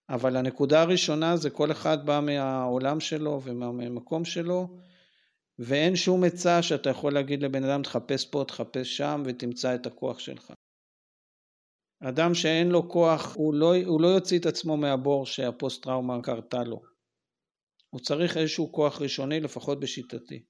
אבל 0.10 0.36
הנקודה 0.36 0.82
הראשונה 0.82 1.38
זה 1.38 1.50
כל 1.50 1.72
אחד 1.72 2.06
בא 2.06 2.20
מהעולם 2.24 3.00
שלו 3.00 3.42
ומהמקום 3.44 4.26
שלו 4.26 4.68
ואין 5.60 5.96
שום 5.96 6.24
עצה 6.24 6.62
שאתה 6.62 6.90
יכול 6.90 7.14
להגיד 7.14 7.44
לבן 7.44 7.64
אדם 7.64 7.84
תחפש 7.84 8.26
פה, 8.26 8.44
תחפש 8.48 8.98
שם 8.98 9.24
ותמצא 9.26 9.76
את 9.76 9.86
הכוח 9.86 10.20
שלך. 10.20 10.54
אדם 12.04 12.34
שאין 12.34 12.70
לו 12.70 12.90
כוח, 12.90 13.36
הוא 13.36 13.54
לא, 13.54 13.76
הוא 13.86 14.02
לא 14.02 14.08
יוציא 14.08 14.40
את 14.40 14.46
עצמו 14.46 14.78
מהבור 14.78 15.26
שהפוסט 15.26 15.84
טראומה 15.84 16.22
קרתה 16.24 16.64
לו. 16.64 16.82
הוא 17.90 18.02
צריך 18.02 18.38
איזשהו 18.38 18.72
כוח 18.72 19.02
ראשוני, 19.02 19.40
לפחות 19.40 19.80
בשיטתי. 19.80 20.44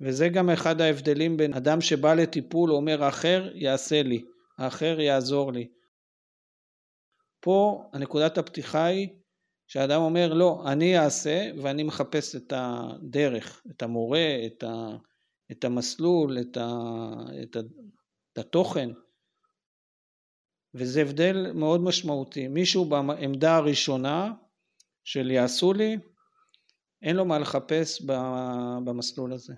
וזה 0.00 0.28
גם 0.28 0.50
אחד 0.50 0.80
ההבדלים 0.80 1.36
בין 1.36 1.54
אדם 1.54 1.80
שבא 1.80 2.14
לטיפול, 2.14 2.70
אומר 2.70 3.04
האחר 3.04 3.50
יעשה 3.54 4.02
לי, 4.02 4.24
האחר 4.58 5.00
יעזור 5.00 5.52
לי. 5.52 5.68
פה 7.40 7.90
הנקודת 7.92 8.38
הפתיחה 8.38 8.84
היא 8.84 9.08
שאדם 9.66 10.00
אומר 10.00 10.34
לא, 10.34 10.64
אני 10.66 10.98
אעשה 10.98 11.50
ואני 11.62 11.82
מחפש 11.82 12.36
את 12.36 12.52
הדרך, 12.56 13.62
את 13.70 13.82
המורה, 13.82 14.36
את, 14.46 14.62
ה, 14.62 14.96
את 15.52 15.64
המסלול, 15.64 16.38
את, 16.40 16.56
ה, 16.56 16.68
את, 17.42 17.56
ה, 17.56 17.60
את 18.32 18.38
התוכן. 18.38 18.88
וזה 20.74 21.02
הבדל 21.02 21.52
מאוד 21.52 21.80
משמעותי. 21.80 22.48
מישהו 22.48 22.84
בעמדה 22.84 23.56
הראשונה 23.56 24.32
של 25.04 25.30
יעשו 25.30 25.72
לי, 25.72 25.96
אין 27.02 27.16
לו 27.16 27.24
מה 27.24 27.38
לחפש 27.38 28.02
במסלול 28.84 29.32
הזה. 29.32 29.54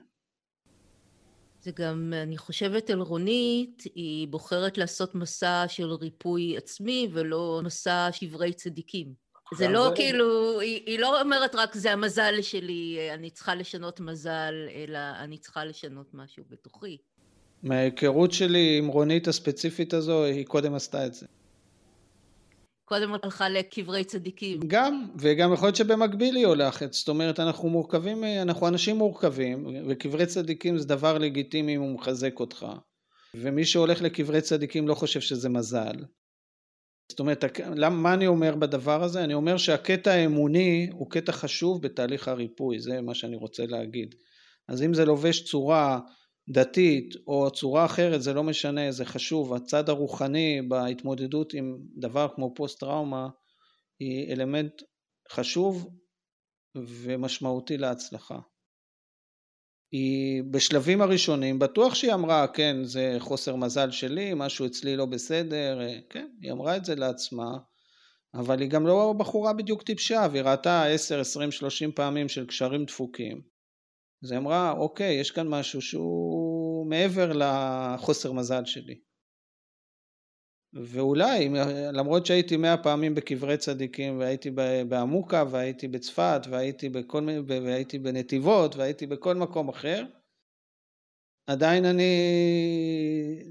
זה 1.69 1.73
גם, 1.83 2.13
אני 2.23 2.39
חושבת 2.39 2.91
על 2.91 3.01
רונית, 3.01 3.83
היא 3.95 4.29
בוחרת 4.29 4.79
לעשות 4.79 5.15
מסע 5.15 5.65
של 5.69 5.93
ריפוי 5.93 6.57
עצמי 6.57 7.09
ולא 7.13 7.61
מסע 7.65 8.09
שברי 8.13 8.53
צדיקים. 8.53 9.07
זה 9.55 9.69
לא 9.69 9.93
כאילו, 9.95 10.61
היא, 10.61 10.83
היא 10.87 10.99
לא 10.99 11.21
אומרת 11.21 11.55
רק 11.55 11.75
זה 11.75 11.93
המזל 11.93 12.43
שלי, 12.43 12.99
אני 13.15 13.31
צריכה 13.31 13.55
לשנות 13.55 14.01
מזל, 14.01 14.55
אלא 14.75 14.99
אני 14.99 15.39
צריכה 15.39 15.65
לשנות 15.65 16.07
משהו 16.15 16.45
בתוכי. 16.51 16.97
מההיכרות 17.63 18.33
שלי 18.33 18.79
עם 18.79 18.87
רונית 18.87 19.29
הספציפית 19.29 19.95
הזו, 19.95 20.25
היא 20.25 20.47
קודם 20.47 20.75
עשתה 20.75 21.07
את 21.07 21.15
זה. 21.15 21.27
קודם 22.89 23.15
הלכה 23.23 23.49
לקברי 23.49 24.05
צדיקים. 24.05 24.61
גם, 24.67 25.07
וגם 25.19 25.53
יכול 25.53 25.67
להיות 25.67 25.77
שבמקביל 25.77 26.37
היא 26.37 26.47
הולכת, 26.47 26.93
זאת 26.93 27.09
אומרת 27.09 27.41
אנחנו 27.41 27.69
מורכבים, 27.69 28.25
אנחנו 28.25 28.69
אנשים 28.69 28.97
מורכבים, 28.97 29.67
וקברי 29.89 30.27
צדיקים 30.27 30.79
זה 30.79 30.87
דבר 30.87 31.19
לגיטימי 31.19 31.77
אם 31.77 31.81
הוא 31.81 31.95
מחזק 31.95 32.41
אותך, 32.41 32.67
ומי 33.35 33.65
שהולך 33.65 34.03
לקברי 34.03 34.41
צדיקים 34.41 34.89
לא 34.89 34.95
חושב 34.95 35.21
שזה 35.21 35.49
מזל. 35.49 35.95
זאת 37.11 37.21
אומרת, 37.21 37.45
מה 37.91 38.15
אני 38.15 38.27
אומר 38.27 38.55
בדבר 38.55 39.03
הזה? 39.03 39.25
אני 39.25 39.35
אומר 39.35 39.57
שהקטע 39.57 40.11
האמוני 40.11 40.91
הוא 40.93 41.11
קטע 41.11 41.33
חשוב 41.33 41.83
בתהליך 41.83 42.29
הריפוי, 42.29 42.81
זה 42.81 43.01
מה 43.01 43.15
שאני 43.15 43.37
רוצה 43.37 43.67
להגיד. 43.67 44.15
אז 44.69 44.83
אם 44.83 44.95
זה 44.95 45.05
לובש 45.05 45.45
צורה 45.45 46.01
דתית 46.51 47.15
או 47.27 47.51
צורה 47.51 47.85
אחרת 47.85 48.23
זה 48.23 48.33
לא 48.33 48.43
משנה 48.43 48.93
זה 48.93 49.05
חשוב 49.05 49.55
הצד 49.55 49.89
הרוחני 49.89 50.63
בהתמודדות 50.69 51.55
עם 51.55 51.79
דבר 51.97 52.29
כמו 52.35 52.55
פוסט 52.55 52.81
טראומה 52.81 53.29
היא 53.99 54.33
אלמנט 54.33 54.83
חשוב 55.33 55.89
ומשמעותי 56.75 57.77
להצלחה. 57.77 58.39
היא 59.93 60.43
בשלבים 60.51 61.03
הראשונים 61.03 61.59
בטוח 61.59 61.95
שהיא 61.95 62.15
אמרה 62.15 62.47
כן 62.47 62.85
זה 62.85 63.17
חוסר 63.19 63.57
מזל 63.57 63.91
שלי 63.91 64.33
משהו 64.37 64.67
אצלי 64.67 64.97
לא 64.97 65.07
בסדר 65.07 65.79
כן 66.11 66.29
היא 66.43 66.53
אמרה 66.53 66.77
את 66.77 66.85
זה 66.85 66.95
לעצמה 66.95 67.59
אבל 68.35 68.61
היא 68.61 68.71
גם 68.71 68.87
לא 68.87 69.15
בחורה 69.19 69.53
בדיוק 69.53 69.83
טיפשה 69.83 70.27
והיא 70.33 70.43
ראתה 70.43 70.85
10 70.85 71.21
20 71.21 71.51
30 71.51 71.93
פעמים 71.93 72.29
של 72.29 72.47
קשרים 72.47 72.85
דפוקים 72.85 73.58
אז 74.23 74.31
היא 74.31 74.39
אמרה, 74.39 74.71
אוקיי, 74.73 75.15
יש 75.21 75.31
כאן 75.31 75.49
משהו 75.49 75.83
שהוא 75.83 76.87
מעבר 76.87 77.33
לחוסר 77.33 78.33
מזל 78.33 78.65
שלי. 78.65 79.01
ואולי, 80.73 81.49
למרות 81.93 82.27
שהייתי 82.27 82.57
מאה 82.57 82.83
פעמים 82.83 83.15
בקברי 83.15 83.57
צדיקים, 83.57 84.19
והייתי 84.19 84.51
בעמוקה, 84.89 85.45
והייתי 85.51 85.89
בצפת, 85.89 86.41
והייתי, 86.51 86.89
בכל, 86.89 87.27
והייתי 87.47 87.99
בנתיבות, 87.99 88.77
והייתי 88.77 89.07
בכל 89.07 89.35
מקום 89.35 89.69
אחר, 89.69 90.05
עדיין 91.47 91.85
אני 91.85 92.13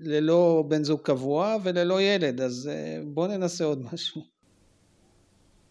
ללא 0.01 0.63
בן 0.67 0.83
זוג 0.83 1.01
קבוע 1.01 1.57
וללא 1.63 2.01
ילד, 2.01 2.41
אז 2.41 2.67
אה, 2.67 3.01
בוא 3.13 3.27
ננסה 3.27 3.63
עוד 3.65 3.81
משהו. 3.93 4.21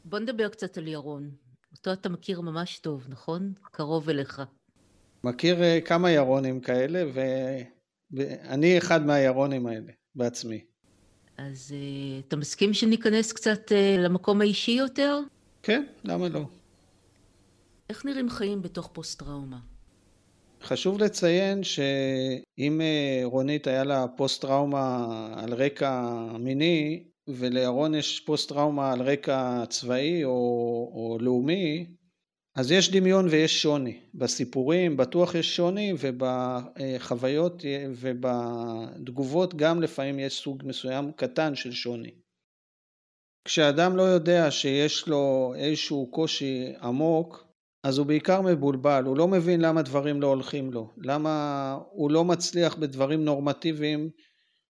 בוא 0.05 0.19
נדבר 0.19 0.49
קצת 0.49 0.79
על 0.79 0.89
ירון. 0.89 1.31
אותו 1.73 1.93
אתה 1.93 2.09
מכיר 2.09 2.41
ממש 2.41 2.79
טוב, 2.79 3.07
נכון? 3.09 3.53
קרוב 3.63 4.09
אליך. 4.09 4.43
מכיר 5.27 5.63
אה, 5.63 5.81
כמה 5.81 6.11
ירונים 6.11 6.61
כאלה, 6.61 7.05
ו... 7.15 7.21
ואני 8.11 8.79
אחד 8.79 9.07
מהירונים 9.07 9.67
האלה 9.67 9.93
בעצמי. 10.15 10.61
אז 11.39 11.75
uh, 11.75 12.29
אתה 12.29 12.37
מסכים 12.37 12.75
שניכנס 12.75 13.33
קצת 13.33 13.73
uh, 13.73 14.01
למקום 14.01 14.41
האישי 14.41 14.71
יותר? 14.71 15.21
כן, 15.63 15.85
למה 16.05 16.29
לא? 16.29 16.41
איך 17.91 18.05
נראים 18.05 18.31
חיים 18.31 18.63
בתוך 18.63 18.91
פוסט-טראומה? 18.93 19.59
חשוב 20.63 20.99
לציין 20.99 21.65
שאם 21.65 22.81
רונית 23.25 23.67
היה 23.67 23.85
לה 23.85 24.09
פוסט-טראומה 24.17 25.07
על 25.37 25.55
רקע 25.55 26.03
מיני, 26.39 27.05
ולירון 27.29 27.95
יש 27.95 28.21
פוסט-טראומה 28.21 28.93
על 28.93 29.03
רקע 29.03 29.65
צבאי 29.69 30.25
או, 30.25 30.31
או 30.95 31.19
לאומי, 31.21 31.87
אז 32.57 32.71
יש 32.71 32.91
דמיון 32.91 33.27
ויש 33.29 33.63
שוני. 33.63 34.01
בסיפורים 34.15 34.97
בטוח 34.97 35.35
יש 35.35 35.57
שוני 35.57 35.95
ובחוויות 35.99 37.63
ובתגובות 37.97 39.55
גם 39.55 39.83
לפעמים 39.83 40.19
יש 40.19 40.43
סוג 40.43 40.63
מסוים 40.65 41.13
קטן 41.13 41.55
של 41.55 41.73
שוני. 41.73 42.11
כשאדם 43.45 43.97
לא 43.97 44.03
יודע 44.03 44.51
שיש 44.51 45.09
לו 45.09 45.55
איזשהו 45.57 46.11
קושי 46.11 46.73
עמוק, 46.83 47.47
אז 47.85 47.99
הוא 47.99 48.07
בעיקר 48.07 48.41
מבולבל, 48.41 49.05
הוא 49.05 49.17
לא 49.17 49.29
מבין 49.29 49.61
למה 49.61 49.83
דברים 49.83 50.23
לא 50.23 50.27
הולכים 50.27 50.73
לו, 50.73 50.93
למה 50.97 51.79
הוא 51.91 52.11
לא 52.11 52.25
מצליח 52.25 52.75
בדברים 52.75 53.25
נורמטיביים 53.25 54.11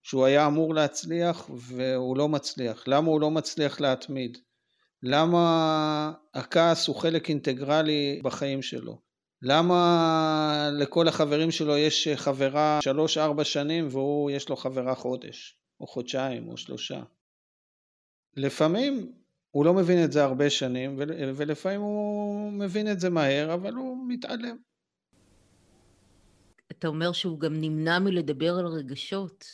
שהוא 0.04 0.26
היה 0.26 0.48
אמור 0.48 0.74
להצליח 0.74 1.50
והוא 1.50 2.18
לא 2.18 2.30
מצליח, 2.30 2.88
למה 2.88 3.08
הוא 3.08 3.22
לא 3.22 3.32
מצליח 3.32 3.82
להתמיד. 3.82 4.38
למה 5.08 6.14
הכעס 6.34 6.88
הוא 6.88 6.96
חלק 6.96 7.30
אינטגרלי 7.30 8.22
בחיים 8.24 8.62
שלו? 8.62 9.02
למה 9.42 10.70
לכל 10.80 11.08
החברים 11.08 11.52
שלו 11.52 11.78
יש 11.78 12.08
חברה 12.16 12.80
שלוש 12.82 13.18
ארבע 13.18 13.44
שנים 13.44 13.88
והוא 13.92 14.32
יש 14.32 14.50
לו 14.50 14.56
חברה 14.56 14.96
חודש 14.96 15.60
או 15.80 15.88
חודשיים 15.88 16.48
או 16.48 16.58
שלושה? 16.58 17.04
לפעמים 18.38 19.14
הוא 19.52 19.66
לא 19.66 19.74
מבין 19.74 20.04
את 20.04 20.12
זה 20.12 20.24
הרבה 20.24 20.50
שנים 20.50 20.96
ולפעמים 21.36 21.82
הוא 21.82 22.52
מבין 22.52 22.92
את 22.92 23.00
זה 23.00 23.10
מהר 23.10 23.54
אבל 23.54 23.74
הוא 23.74 23.98
מתעלם. 24.08 24.58
אתה 26.72 26.88
אומר 26.88 27.12
שהוא 27.12 27.40
גם 27.40 27.54
נמנע 27.62 28.00
מלדבר 28.00 28.56
על 28.60 28.66
רגשות. 28.66 29.46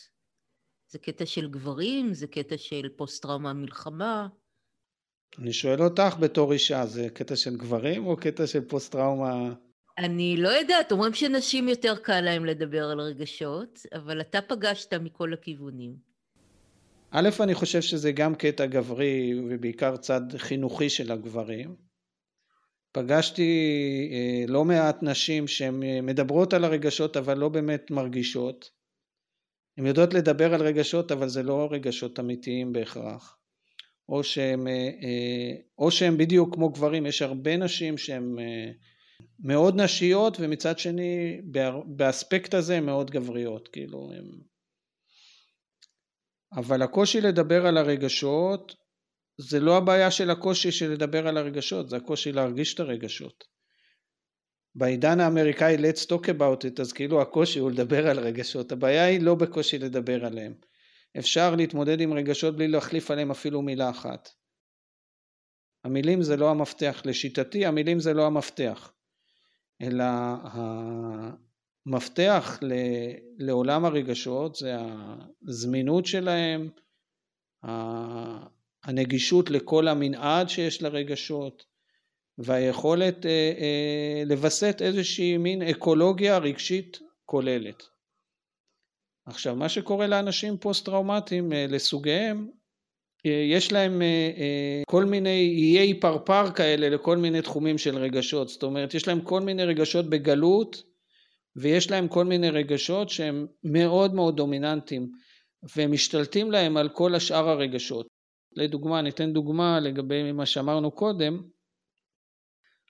זה 0.88 0.98
קטע 0.98 1.26
של 1.26 1.50
גברים, 1.50 2.14
זה 2.14 2.26
קטע 2.26 2.58
של 2.58 2.88
פוסט 2.96 3.22
טראומה 3.22 3.52
מלחמה. 3.52 4.28
אני 5.38 5.52
שואל 5.52 5.82
אותך 5.82 6.16
בתור 6.20 6.52
אישה, 6.52 6.86
זה 6.86 7.08
קטע 7.14 7.36
של 7.36 7.56
גברים 7.56 8.06
או 8.06 8.16
קטע 8.16 8.46
של 8.46 8.60
פוסט 8.60 8.92
טראומה? 8.92 9.54
אני 9.98 10.36
לא 10.36 10.48
יודעת, 10.48 10.92
אומרים 10.92 11.14
שנשים 11.14 11.68
יותר 11.68 11.96
קל 11.96 12.20
להם 12.20 12.44
לדבר 12.44 12.84
על 12.84 13.00
רגשות, 13.00 13.80
אבל 13.94 14.20
אתה 14.20 14.40
פגשת 14.42 14.94
מכל 14.94 15.32
הכיוונים. 15.32 15.96
א', 17.10 17.28
אני 17.40 17.54
חושב 17.54 17.80
שזה 17.80 18.12
גם 18.12 18.34
קטע 18.34 18.66
גברי 18.66 19.34
ובעיקר 19.48 19.96
צד 19.96 20.20
חינוכי 20.36 20.90
של 20.90 21.12
הגברים. 21.12 21.76
פגשתי 22.92 23.50
אה, 24.12 24.44
לא 24.48 24.64
מעט 24.64 25.02
נשים 25.02 25.48
שהן 25.48 25.82
אה, 25.82 26.00
מדברות 26.02 26.54
על 26.54 26.64
הרגשות 26.64 27.16
אבל 27.16 27.38
לא 27.38 27.48
באמת 27.48 27.90
מרגישות. 27.90 28.70
הן 29.78 29.86
יודעות 29.86 30.14
לדבר 30.14 30.54
על 30.54 30.62
רגשות 30.62 31.12
אבל 31.12 31.28
זה 31.28 31.42
לא 31.42 31.68
רגשות 31.70 32.20
אמיתיים 32.20 32.72
בהכרח. 32.72 33.38
או 34.12 34.24
שהם, 34.24 34.68
אה, 34.68 34.72
אה, 34.72 35.54
או 35.78 35.90
שהם 35.90 36.16
בדיוק 36.16 36.54
כמו 36.54 36.68
גברים, 36.68 37.06
יש 37.06 37.22
הרבה 37.22 37.56
נשים 37.56 37.98
שהן 37.98 38.38
אה, 38.38 38.72
מאוד 39.40 39.80
נשיות 39.80 40.36
ומצד 40.40 40.78
שני 40.78 41.40
באספקט 41.86 42.54
הזה 42.54 42.76
הן 42.76 42.84
מאוד 42.84 43.10
גבריות, 43.10 43.68
כאילו 43.68 44.10
הם... 44.16 44.24
אבל 46.56 46.82
הקושי 46.82 47.20
לדבר 47.20 47.66
על 47.66 47.76
הרגשות 47.76 48.74
זה 49.38 49.60
לא 49.60 49.76
הבעיה 49.76 50.10
של 50.10 50.30
הקושי 50.30 50.72
של 50.72 50.90
לדבר 50.90 51.28
על 51.28 51.36
הרגשות, 51.36 51.88
זה 51.88 51.96
הקושי 51.96 52.32
להרגיש 52.32 52.74
את 52.74 52.80
הרגשות. 52.80 53.44
בעידן 54.74 55.20
האמריקאי 55.20 55.76
let's 55.76 56.06
talk 56.06 56.24
about 56.26 56.64
it 56.64 56.80
אז 56.80 56.92
כאילו 56.92 57.22
הקושי 57.22 57.58
הוא 57.58 57.70
לדבר 57.70 58.06
על 58.06 58.18
רגשות, 58.18 58.72
הבעיה 58.72 59.04
היא 59.04 59.22
לא 59.22 59.34
בקושי 59.34 59.78
לדבר 59.78 60.24
עליהם. 60.24 60.54
אפשר 61.18 61.54
להתמודד 61.54 62.00
עם 62.00 62.12
רגשות 62.12 62.56
בלי 62.56 62.68
להחליף 62.68 63.10
עליהם 63.10 63.30
אפילו 63.30 63.62
מילה 63.62 63.90
אחת. 63.90 64.28
המילים 65.84 66.22
זה 66.22 66.36
לא 66.36 66.50
המפתח, 66.50 67.02
לשיטתי 67.04 67.66
המילים 67.66 68.00
זה 68.00 68.14
לא 68.14 68.26
המפתח, 68.26 68.92
אלא 69.82 70.04
המפתח 71.86 72.60
לעולם 73.38 73.84
הרגשות 73.84 74.54
זה 74.54 74.76
הזמינות 75.48 76.06
שלהם, 76.06 76.68
הנגישות 78.84 79.50
לכל 79.50 79.88
המנעד 79.88 80.48
שיש 80.48 80.82
לרגשות 80.82 81.64
והיכולת 82.38 83.26
אה, 83.26 83.52
אה, 83.58 84.22
לווסת 84.26 84.82
איזושהי 84.82 85.36
מין 85.36 85.62
אקולוגיה 85.62 86.38
רגשית 86.38 86.98
כוללת. 87.24 87.91
עכשיו 89.26 89.56
מה 89.56 89.68
שקורה 89.68 90.06
לאנשים 90.06 90.56
פוסט 90.58 90.84
טראומטיים 90.84 91.52
אה, 91.52 91.66
לסוגיהם 91.68 92.48
אה, 93.26 93.46
יש 93.50 93.72
להם 93.72 94.02
אה, 94.02 94.82
כל 94.86 95.04
מיני 95.04 95.76
איי 95.78 96.00
פרפר 96.00 96.50
כאלה 96.50 96.88
לכל 96.88 97.16
מיני 97.16 97.42
תחומים 97.42 97.78
של 97.78 97.96
רגשות. 97.98 98.48
זאת 98.48 98.62
אומרת 98.62 98.94
יש 98.94 99.08
להם 99.08 99.20
כל 99.20 99.40
מיני 99.40 99.64
רגשות 99.64 100.10
בגלות 100.10 100.82
ויש 101.56 101.90
להם 101.90 102.08
כל 102.08 102.24
מיני 102.24 102.50
רגשות 102.50 103.10
שהם 103.10 103.46
מאוד 103.64 104.14
מאוד 104.14 104.36
דומיננטיים 104.36 105.12
והם 105.76 105.92
משתלטים 105.92 106.50
להם 106.50 106.76
על 106.76 106.88
כל 106.88 107.14
השאר 107.14 107.48
הרגשות. 107.48 108.06
לדוגמה 108.56 109.02
ניתן 109.02 109.32
דוגמה 109.32 109.80
לגבי 109.80 110.32
מה 110.32 110.46
שאמרנו 110.46 110.90
קודם. 110.90 111.42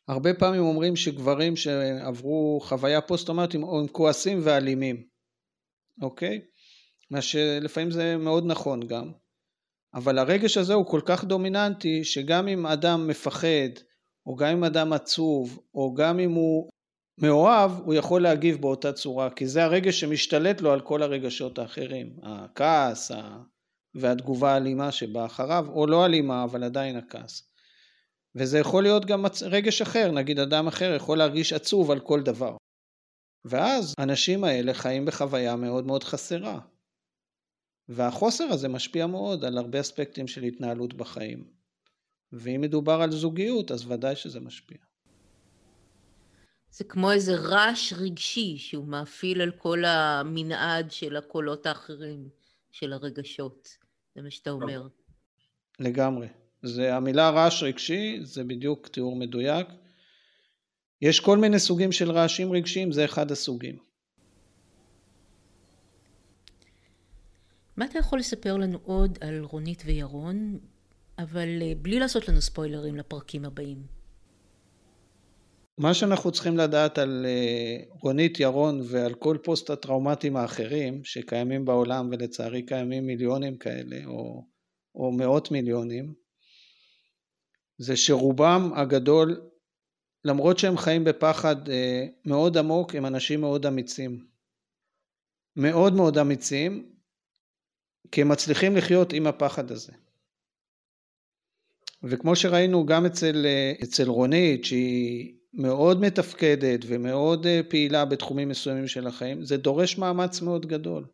הרבה 0.09 0.35
פעמים 0.35 0.61
אומרים 0.61 0.97
שגברים 0.97 1.57
שעברו 1.57 2.61
חוויה 2.63 3.01
פוסט 3.01 3.27
טראומטית 3.27 3.61
הם 3.61 3.89
כועסים 3.89 4.41
ואלימים 4.43 5.12
אוקיי? 6.03 6.41
מה 7.11 7.23
שלפעמים 7.23 7.91
זה 7.91 8.17
מאוד 8.17 8.47
נכון 8.47 8.87
גם. 8.87 9.13
אבל 9.95 10.19
הרגש 10.19 10.57
הזה 10.57 10.75
הוא 10.75 10.87
כל 10.87 11.01
כך 11.05 11.25
דומיננטי 11.25 12.05
שגם 12.05 12.49
אם 12.49 12.67
אדם 12.67 13.07
מפחד 13.07 13.69
או 14.27 14.37
גם 14.37 14.49
אם 14.49 14.65
אדם 14.65 14.93
עצוב 14.93 15.61
או 15.75 15.95
גם 15.95 16.19
אם 16.19 16.33
הוא 16.33 16.71
מאוהב 17.19 17.71
הוא 17.71 17.95
יכול 17.95 18.23
להגיב 18.23 18.61
באותה 18.61 18.93
צורה 18.93 19.31
כי 19.31 19.47
זה 19.47 19.65
הרגש 19.65 20.01
שמשתלט 20.01 20.61
לו 20.61 20.73
על 20.73 20.81
כל 20.81 21.03
הרגשות 21.03 21.59
האחרים 21.59 22.17
הכעס, 22.23 23.11
והתגובה 23.95 24.55
האלימה 24.55 24.93
שבאה 24.93 25.27
אחריו, 25.27 25.67
או 25.69 25.87
לא 25.87 26.07
אלימה, 26.07 26.45
אבל 26.45 26.65
עדיין 26.65 26.97
הכעס. 26.97 27.49
וזה 28.35 28.59
יכול 28.59 28.83
להיות 28.83 29.05
גם 29.05 29.25
רגש 29.43 29.83
אחר, 29.83 30.11
נגיד 30.11 30.39
אדם 30.39 30.67
אחר 30.67 30.95
יכול 30.97 31.19
להרגיש 31.19 31.53
עצוב 31.53 31.91
על 31.91 32.01
כל 32.01 32.21
דבר. 32.23 32.57
ואז 33.45 33.95
האנשים 33.99 34.45
האלה 34.45 34.75
חיים 34.75 35.05
בחוויה 35.05 35.57
מאוד 35.57 35.87
מאוד 35.87 36.05
חסרה. 36.05 36.61
והחוסר 37.89 38.45
הזה 38.45 38.69
משפיע 38.69 39.07
מאוד 39.07 39.45
על 39.45 39.59
הרבה 39.59 39.81
אספקטים 39.81 40.29
של 40.29 40.43
התנהלות 40.43 40.95
בחיים. 40.95 41.45
ואם 42.33 42.61
מדובר 42.61 43.03
על 43.03 43.11
זוגיות, 43.11 43.71
אז 43.71 43.91
ודאי 43.91 44.17
שזה 44.17 44.41
משפיע. 44.41 44.79
זה 46.71 46.85
כמו 46.85 47.13
איזה 47.13 47.33
רעש 47.35 47.93
רגשי 47.93 48.59
שהוא 48.59 48.89
מאפיל 48.89 49.43
על 49.43 49.51
כל 49.51 49.85
המנעד 49.85 50.91
של 50.91 51.17
הקולות 51.17 51.67
האחרים, 51.67 52.29
של 52.71 52.93
הרגשות. 52.93 53.69
זה 54.15 54.23
מה 54.23 54.31
שאתה 54.31 54.51
אומר. 54.51 54.89
לגמרי. 55.81 56.29
זה 56.63 56.95
המילה 56.95 57.31
רעש 57.31 57.63
רגשי, 57.63 58.19
זה 58.23 58.45
בדיוק 58.45 58.89
תיאור 58.89 59.17
מדויק. 59.17 59.67
יש 61.03 61.21
כל 61.21 61.39
מיני 61.39 61.59
סוגים 61.59 61.93
של 61.93 62.11
רעשים 62.11 62.53
רגשיים, 62.53 62.93
זה 62.93 63.05
אחד 63.05 63.31
הסוגים. 63.31 63.77
מה 67.77 67.85
אתה 67.85 67.99
יכול 67.99 68.19
לספר 68.19 68.57
לנו 68.57 68.79
עוד 68.83 69.19
על 69.21 69.41
רונית 69.45 69.83
וירון, 69.87 70.59
אבל 71.19 71.63
אה, 71.63 71.73
בלי 71.83 72.01
לעשות 72.01 72.29
לנו 72.29 72.41
ספוילרים 72.41 72.97
לפרקים 72.97 73.45
הבאים? 73.45 73.83
מה 75.79 75.95
שאנחנו 75.95 76.33
צריכים 76.33 76.57
לדעת 76.57 76.99
על 76.99 77.27
אה, 77.29 77.85
רונית 78.03 78.41
ירון 78.41 78.81
ועל 78.85 79.15
כל 79.15 79.37
פוסט 79.45 79.71
הטראומטיים 79.71 80.37
האחרים 80.37 81.05
שקיימים 81.05 81.65
בעולם 81.65 82.09
ולצערי 82.13 82.63
קיימים 82.63 83.07
מיליונים 83.07 83.59
כאלה 83.59 83.97
או, 84.07 84.45
או 84.95 85.13
מאות 85.13 85.51
מיליונים 85.51 86.15
זה 87.79 87.97
שרובם 87.97 88.71
הגדול 88.77 89.52
למרות 90.25 90.59
שהם 90.59 90.77
חיים 90.77 91.05
בפחד 91.05 91.69
אה, 91.69 92.07
מאוד 92.25 92.57
עמוק 92.59 92.95
הם 92.95 93.07
אנשים 93.07 93.41
מאוד 93.41 93.67
אמיצים 93.67 94.27
מאוד 95.57 95.93
מאוד 95.95 96.19
אמיצים 96.19 96.93
כי 98.13 98.23
הם 98.23 98.29
מצליחים 98.29 98.77
לחיות 98.77 99.13
עם 99.13 99.27
הפחד 99.27 99.71
הזה 99.71 99.93
וכמו 102.03 102.37
שראינו 102.37 102.87
גם 102.87 103.07
אצל, 103.07 103.47
אה, 103.47 103.73
אצל 103.83 104.09
רונית 104.09 104.65
שהיא 104.65 105.35
מאוד 105.55 106.01
מתפקדת 106.01 106.81
ומאוד 106.87 107.47
אה, 107.47 107.61
פעילה 107.69 108.05
בתחומים 108.05 108.49
מסוימים 108.49 108.89
של 108.89 109.07
החיים, 109.07 109.45
זה 109.45 109.57
דורש 109.57 109.99
מאמץ 109.99 110.41
מאוד 110.41 110.67
גדול. 110.67 111.07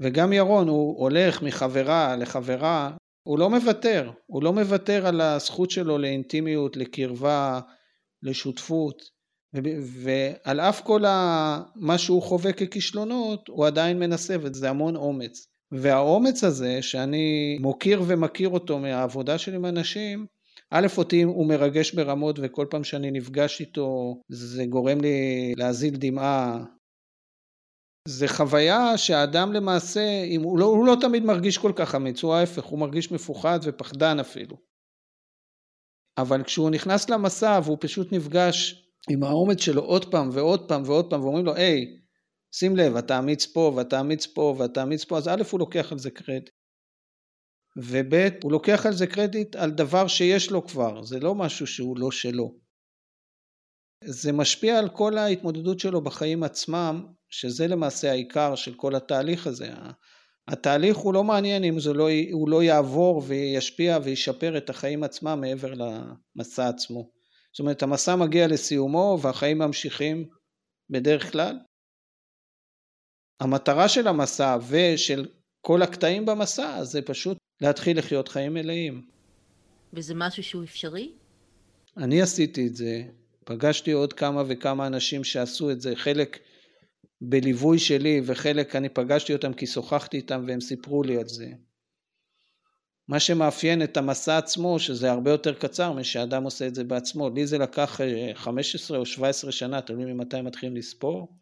וגם 0.00 0.32
ירון, 0.32 0.68
הוא 0.68 0.98
הולך 0.98 1.42
מחברה 1.42 2.16
לחברה, 2.16 2.96
הוא 3.22 3.38
לא 3.38 3.50
מוותר, 3.50 4.10
הוא 4.26 4.42
לא 4.42 4.52
מוותר 4.52 5.06
על 5.06 5.20
הזכות 5.20 5.70
שלו 5.70 5.98
לאינטימיות, 5.98 6.76
לקרבה, 6.76 7.60
לשותפות, 8.22 9.02
ועל 10.02 10.60
אף 10.60 10.80
כל 10.80 11.02
מה 11.76 11.98
שהוא 11.98 12.22
חווה 12.22 12.52
ככישלונות, 12.52 13.48
הוא 13.48 13.66
עדיין 13.66 13.98
מנסה, 13.98 14.36
וזה 14.40 14.70
המון 14.70 14.96
אומץ. 14.96 15.46
והאומץ 15.72 16.44
הזה, 16.44 16.82
שאני 16.82 17.58
מוקיר 17.60 18.02
ומכיר 18.06 18.48
אותו 18.48 18.78
מהעבודה 18.78 19.38
שלי 19.38 19.56
עם 19.56 19.66
אנשים, 19.66 20.26
א', 20.70 20.86
אותי 20.96 21.22
הוא 21.22 21.46
מרגש 21.46 21.94
ברמות 21.94 22.38
וכל 22.42 22.66
פעם 22.70 22.84
שאני 22.84 23.10
נפגש 23.10 23.60
איתו 23.60 24.20
זה 24.28 24.66
גורם 24.66 25.00
לי 25.00 25.52
להזיל 25.56 25.94
דמעה. 25.96 26.64
זה 28.08 28.28
חוויה 28.28 28.98
שהאדם 28.98 29.52
למעשה, 29.52 30.24
אם 30.24 30.42
הוא, 30.42 30.58
לא, 30.58 30.64
הוא 30.64 30.86
לא 30.86 30.96
תמיד 31.00 31.22
מרגיש 31.22 31.58
כל 31.58 31.72
כך 31.76 31.94
אמיץ, 31.94 32.22
הוא 32.22 32.34
ההפך, 32.34 32.64
הוא 32.64 32.78
מרגיש 32.78 33.12
מפוחד 33.12 33.58
ופחדן 33.62 34.20
אפילו. 34.20 34.56
אבל 36.18 36.44
כשהוא 36.44 36.70
נכנס 36.70 37.10
למסע 37.10 37.60
והוא 37.64 37.78
פשוט 37.80 38.12
נפגש 38.12 38.88
עם 39.10 39.22
האומץ 39.22 39.60
שלו 39.60 39.82
עוד 39.82 40.10
פעם 40.10 40.28
ועוד 40.32 40.68
פעם 40.68 40.82
ועוד 40.86 41.10
פעם 41.10 41.22
ואומרים 41.22 41.44
לו, 41.44 41.54
היי, 41.54 42.00
שים 42.54 42.76
לב, 42.76 42.96
אתה 42.96 43.18
אמיץ 43.18 43.46
פה 43.46 43.72
ואתה 43.76 44.00
אמיץ 44.00 44.26
פה 44.26 44.54
ואתה 44.58 44.82
אמיץ 44.82 45.04
פה, 45.04 45.18
אז 45.18 45.28
א', 45.28 45.42
הוא 45.50 45.60
לוקח 45.60 45.92
על 45.92 45.98
זה 45.98 46.10
קרדיט. 46.10 46.50
וב' 47.76 48.14
הוא 48.42 48.52
לוקח 48.52 48.86
על 48.86 48.92
זה 48.92 49.06
קרדיט 49.06 49.56
על 49.56 49.70
דבר 49.70 50.06
שיש 50.06 50.50
לו 50.50 50.66
כבר, 50.66 51.04
זה 51.04 51.20
לא 51.20 51.34
משהו 51.34 51.66
שהוא 51.66 51.98
לא 51.98 52.10
שלו. 52.10 52.54
זה 54.04 54.32
משפיע 54.32 54.78
על 54.78 54.88
כל 54.88 55.18
ההתמודדות 55.18 55.80
שלו 55.80 56.00
בחיים 56.00 56.42
עצמם, 56.42 57.06
שזה 57.32 57.66
למעשה 57.66 58.10
העיקר 58.10 58.54
של 58.54 58.74
כל 58.74 58.94
התהליך 58.94 59.46
הזה. 59.46 59.70
התהליך 60.48 60.96
הוא 60.96 61.14
לא 61.14 61.24
מעניין 61.24 61.64
אם 61.64 61.76
לא, 61.94 62.08
הוא 62.32 62.48
לא 62.48 62.62
יעבור 62.62 63.22
וישפיע 63.26 63.98
וישפר 64.04 64.56
את 64.56 64.70
החיים 64.70 65.04
עצמם 65.04 65.38
מעבר 65.40 65.74
למסע 65.74 66.68
עצמו. 66.68 67.10
זאת 67.52 67.60
אומרת, 67.60 67.82
המסע 67.82 68.16
מגיע 68.16 68.46
לסיומו 68.48 69.18
והחיים 69.22 69.58
ממשיכים 69.58 70.28
בדרך 70.90 71.32
כלל. 71.32 71.58
המטרה 73.40 73.88
של 73.88 74.08
המסע 74.08 74.58
ושל 74.68 75.26
כל 75.60 75.82
הקטעים 75.82 76.26
במסע 76.26 76.84
זה 76.84 77.02
פשוט 77.02 77.38
להתחיל 77.60 77.98
לחיות 77.98 78.28
חיים 78.28 78.54
מלאים. 78.54 79.06
וזה 79.92 80.14
משהו 80.16 80.42
שהוא 80.42 80.64
אפשרי? 80.64 81.12
אני 81.96 82.22
עשיתי 82.22 82.66
את 82.66 82.76
זה, 82.76 83.02
פגשתי 83.44 83.92
עוד 83.92 84.12
כמה 84.12 84.42
וכמה 84.48 84.86
אנשים 84.86 85.24
שעשו 85.24 85.70
את 85.70 85.80
זה, 85.80 85.96
חלק 85.96 86.38
בליווי 87.24 87.78
שלי 87.78 88.20
וחלק 88.24 88.76
אני 88.76 88.88
פגשתי 88.88 89.32
אותם 89.32 89.52
כי 89.52 89.66
שוחחתי 89.66 90.16
איתם 90.16 90.44
והם 90.48 90.60
סיפרו 90.60 91.02
לי 91.02 91.18
על 91.18 91.28
זה. 91.28 91.46
מה 93.08 93.20
שמאפיין 93.20 93.82
את 93.82 93.96
המסע 93.96 94.38
עצמו, 94.38 94.78
שזה 94.78 95.10
הרבה 95.10 95.30
יותר 95.30 95.54
קצר 95.54 95.92
משאדם 95.92 96.44
עושה 96.44 96.66
את 96.66 96.74
זה 96.74 96.84
בעצמו. 96.84 97.30
לי 97.30 97.46
זה 97.46 97.58
לקח 97.58 98.00
15 98.34 98.96
אה, 98.96 99.00
או 99.00 99.06
17 99.06 99.52
שנה, 99.52 99.80
תלוי 99.80 100.04
ממתי 100.04 100.40
מתחילים 100.40 100.76
לספור. 100.76 101.38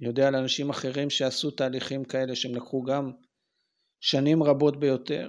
אני 0.00 0.08
יודע 0.08 0.28
על 0.28 0.36
אנשים 0.36 0.70
אחרים 0.70 1.10
שעשו 1.10 1.50
תהליכים 1.50 2.04
כאלה 2.04 2.36
שהם 2.36 2.54
לקחו 2.54 2.82
גם 2.82 3.12
שנים 4.00 4.42
רבות 4.42 4.80
ביותר. 4.80 5.28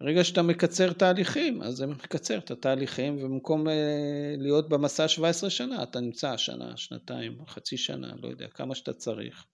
ברגע 0.00 0.24
שאתה 0.24 0.42
מקצר 0.42 0.92
תהליכים, 0.92 1.62
אז 1.62 1.76
זה 1.76 1.86
מקצר 1.86 2.38
את 2.38 2.50
התהליכים, 2.50 3.16
ובמקום 3.16 3.68
אה, 3.68 4.34
להיות 4.38 4.68
במסע 4.68 5.08
17 5.08 5.50
שנה, 5.50 5.82
אתה 5.82 6.00
נמצא 6.00 6.36
שנה, 6.36 6.76
שנתיים, 6.76 7.46
חצי 7.46 7.76
שנה, 7.76 8.14
לא 8.22 8.28
יודע, 8.28 8.48
כמה 8.48 8.74
שאתה 8.74 8.92
צריך. 8.92 9.46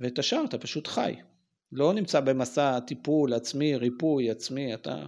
ואת 0.00 0.18
השאר 0.18 0.44
אתה 0.44 0.58
פשוט 0.58 0.86
חי. 0.86 1.14
לא 1.72 1.94
נמצא 1.94 2.20
במסע 2.20 2.80
טיפול 2.80 3.32
עצמי, 3.34 3.76
ריפוי 3.76 4.30
עצמי, 4.30 4.74
אתה, 4.74 5.06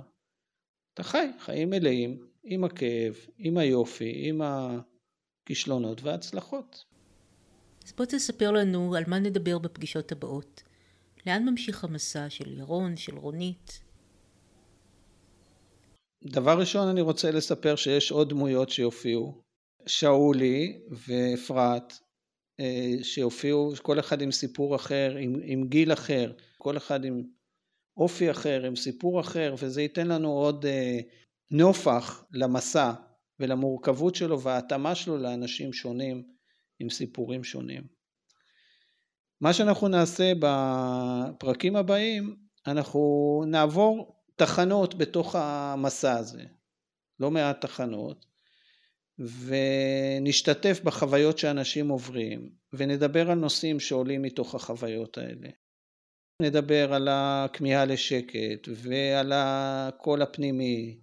אתה 0.95 1.03
חי, 1.03 1.27
חיים 1.39 1.71
מלאים, 1.71 2.27
עם 2.45 2.65
הכאב, 2.65 3.17
עם 3.39 3.59
היופי, 3.59 4.13
עם 4.17 4.41
הכישלונות 5.45 6.03
וההצלחות. 6.03 6.85
אז 7.87 7.93
בוא 7.93 8.05
תספר 8.05 8.51
לנו 8.51 8.95
על 8.95 9.05
מה 9.07 9.19
נדבר 9.19 9.59
בפגישות 9.59 10.13
הבאות. 10.13 10.63
לאן 11.27 11.49
ממשיך 11.49 11.85
המסע 11.85 12.31
של 12.31 12.59
ירון, 12.59 12.97
של 12.97 13.19
רונית? 13.19 13.81
דבר 16.27 16.59
ראשון 16.59 16.89
אני 16.89 17.01
רוצה 17.01 17.31
לספר 17.31 17.77
שיש 17.77 18.11
עוד 18.11 18.29
דמויות 18.29 18.71
שיופיעו, 18.71 19.43
שאולי 19.87 20.81
ואפרת, 20.91 21.93
אה, 22.61 22.93
שיופיעו 23.03 23.73
כל 23.83 24.01
אחד 24.01 24.23
עם 24.23 24.33
סיפור 24.33 24.77
אחר, 24.77 25.17
עם, 25.21 25.35
עם 25.43 25.69
גיל 25.69 25.93
אחר, 25.93 26.33
כל 26.59 26.77
אחד 26.77 27.05
עם 27.05 27.23
אופי 27.97 28.31
אחר, 28.31 28.65
עם 28.67 28.77
סיפור 28.77 29.21
אחר, 29.21 29.55
וזה 29.59 29.83
ייתן 29.83 30.07
לנו 30.09 30.33
עוד 30.33 30.67
אה, 30.67 30.99
נופח 31.51 32.25
למסע 32.33 32.93
ולמורכבות 33.41 34.15
שלו 34.15 34.41
וההתאמה 34.41 34.95
שלו 34.95 35.17
לאנשים 35.19 35.73
שונים 35.73 36.23
עם 36.81 36.91
סיפורים 36.91 37.45
שונים. 37.45 37.83
מה 39.41 39.53
שאנחנו 39.53 39.89
נעשה 39.89 40.33
בפרקים 40.41 41.77
הבאים, 41.77 42.37
אנחנו 42.67 43.43
נעבור 43.47 44.24
תחנות 44.37 44.95
בתוך 44.95 45.35
המסע 45.39 46.13
הזה, 46.13 46.43
לא 47.21 47.31
מעט 47.31 47.61
תחנות, 47.61 48.27
ונשתתף 49.19 50.81
בחוויות 50.85 51.39
שאנשים 51.39 51.89
עוברים, 51.89 52.51
ונדבר 52.73 53.31
על 53.31 53.39
נושאים 53.39 53.81
שעולים 53.81 54.23
מתוך 54.23 54.55
החוויות 54.55 55.19
האלה. 55.19 55.49
נדבר 56.43 56.95
על 56.95 57.09
הכמיהה 57.11 57.85
לשקט, 57.85 58.69
ועל 58.69 59.33
הקול 59.35 60.23
הפנימי, 60.23 60.99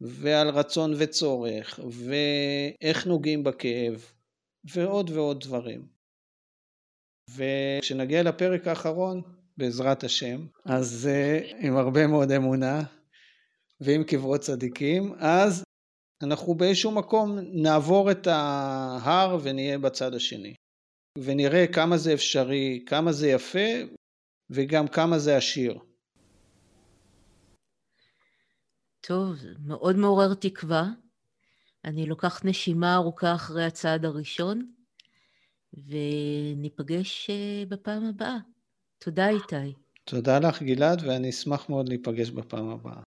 ועל 0.00 0.48
רצון 0.48 0.92
וצורך, 0.98 1.80
ואיך 1.90 3.06
נוגעים 3.06 3.44
בכאב, 3.44 4.12
ועוד 4.64 5.10
ועוד 5.10 5.40
דברים. 5.40 5.88
וכשנגיע 7.30 8.22
לפרק 8.22 8.66
האחרון, 8.66 9.22
בעזרת 9.58 10.04
השם, 10.04 10.46
אז 10.64 11.08
uh, 11.10 11.56
עם 11.60 11.76
הרבה 11.76 12.06
מאוד 12.06 12.30
אמונה 12.30 12.82
ועם 13.80 14.04
קברות 14.04 14.40
צדיקים, 14.40 15.14
אז 15.18 15.64
אנחנו 16.22 16.54
באיזשהו 16.54 16.90
מקום 16.90 17.38
נעבור 17.38 18.10
את 18.10 18.26
ההר 18.26 19.38
ונהיה 19.42 19.78
בצד 19.78 20.14
השני. 20.14 20.54
ונראה 21.18 21.66
כמה 21.66 21.98
זה 21.98 22.14
אפשרי, 22.14 22.84
כמה 22.86 23.12
זה 23.12 23.28
יפה, 23.28 23.68
וגם 24.50 24.88
כמה 24.88 25.18
זה 25.18 25.36
עשיר. 25.36 25.78
טוב, 29.00 29.36
מאוד 29.66 29.96
מעורר 29.96 30.34
תקווה. 30.34 30.84
אני 31.84 32.06
לוקחת 32.06 32.44
נשימה 32.44 32.94
ארוכה 32.94 33.34
אחרי 33.34 33.64
הצעד 33.64 34.04
הראשון, 34.04 34.72
וניפגש 35.72 37.30
אה, 37.30 37.64
בפעם 37.68 38.04
הבאה. 38.04 38.38
תודה, 38.98 39.28
איתי. 39.28 39.74
תודה 40.04 40.38
לך, 40.38 40.62
גלעד, 40.62 41.02
ואני 41.06 41.30
אשמח 41.30 41.68
מאוד 41.68 41.88
להיפגש 41.88 42.30
בפעם 42.30 42.68
הבאה. 42.68 43.07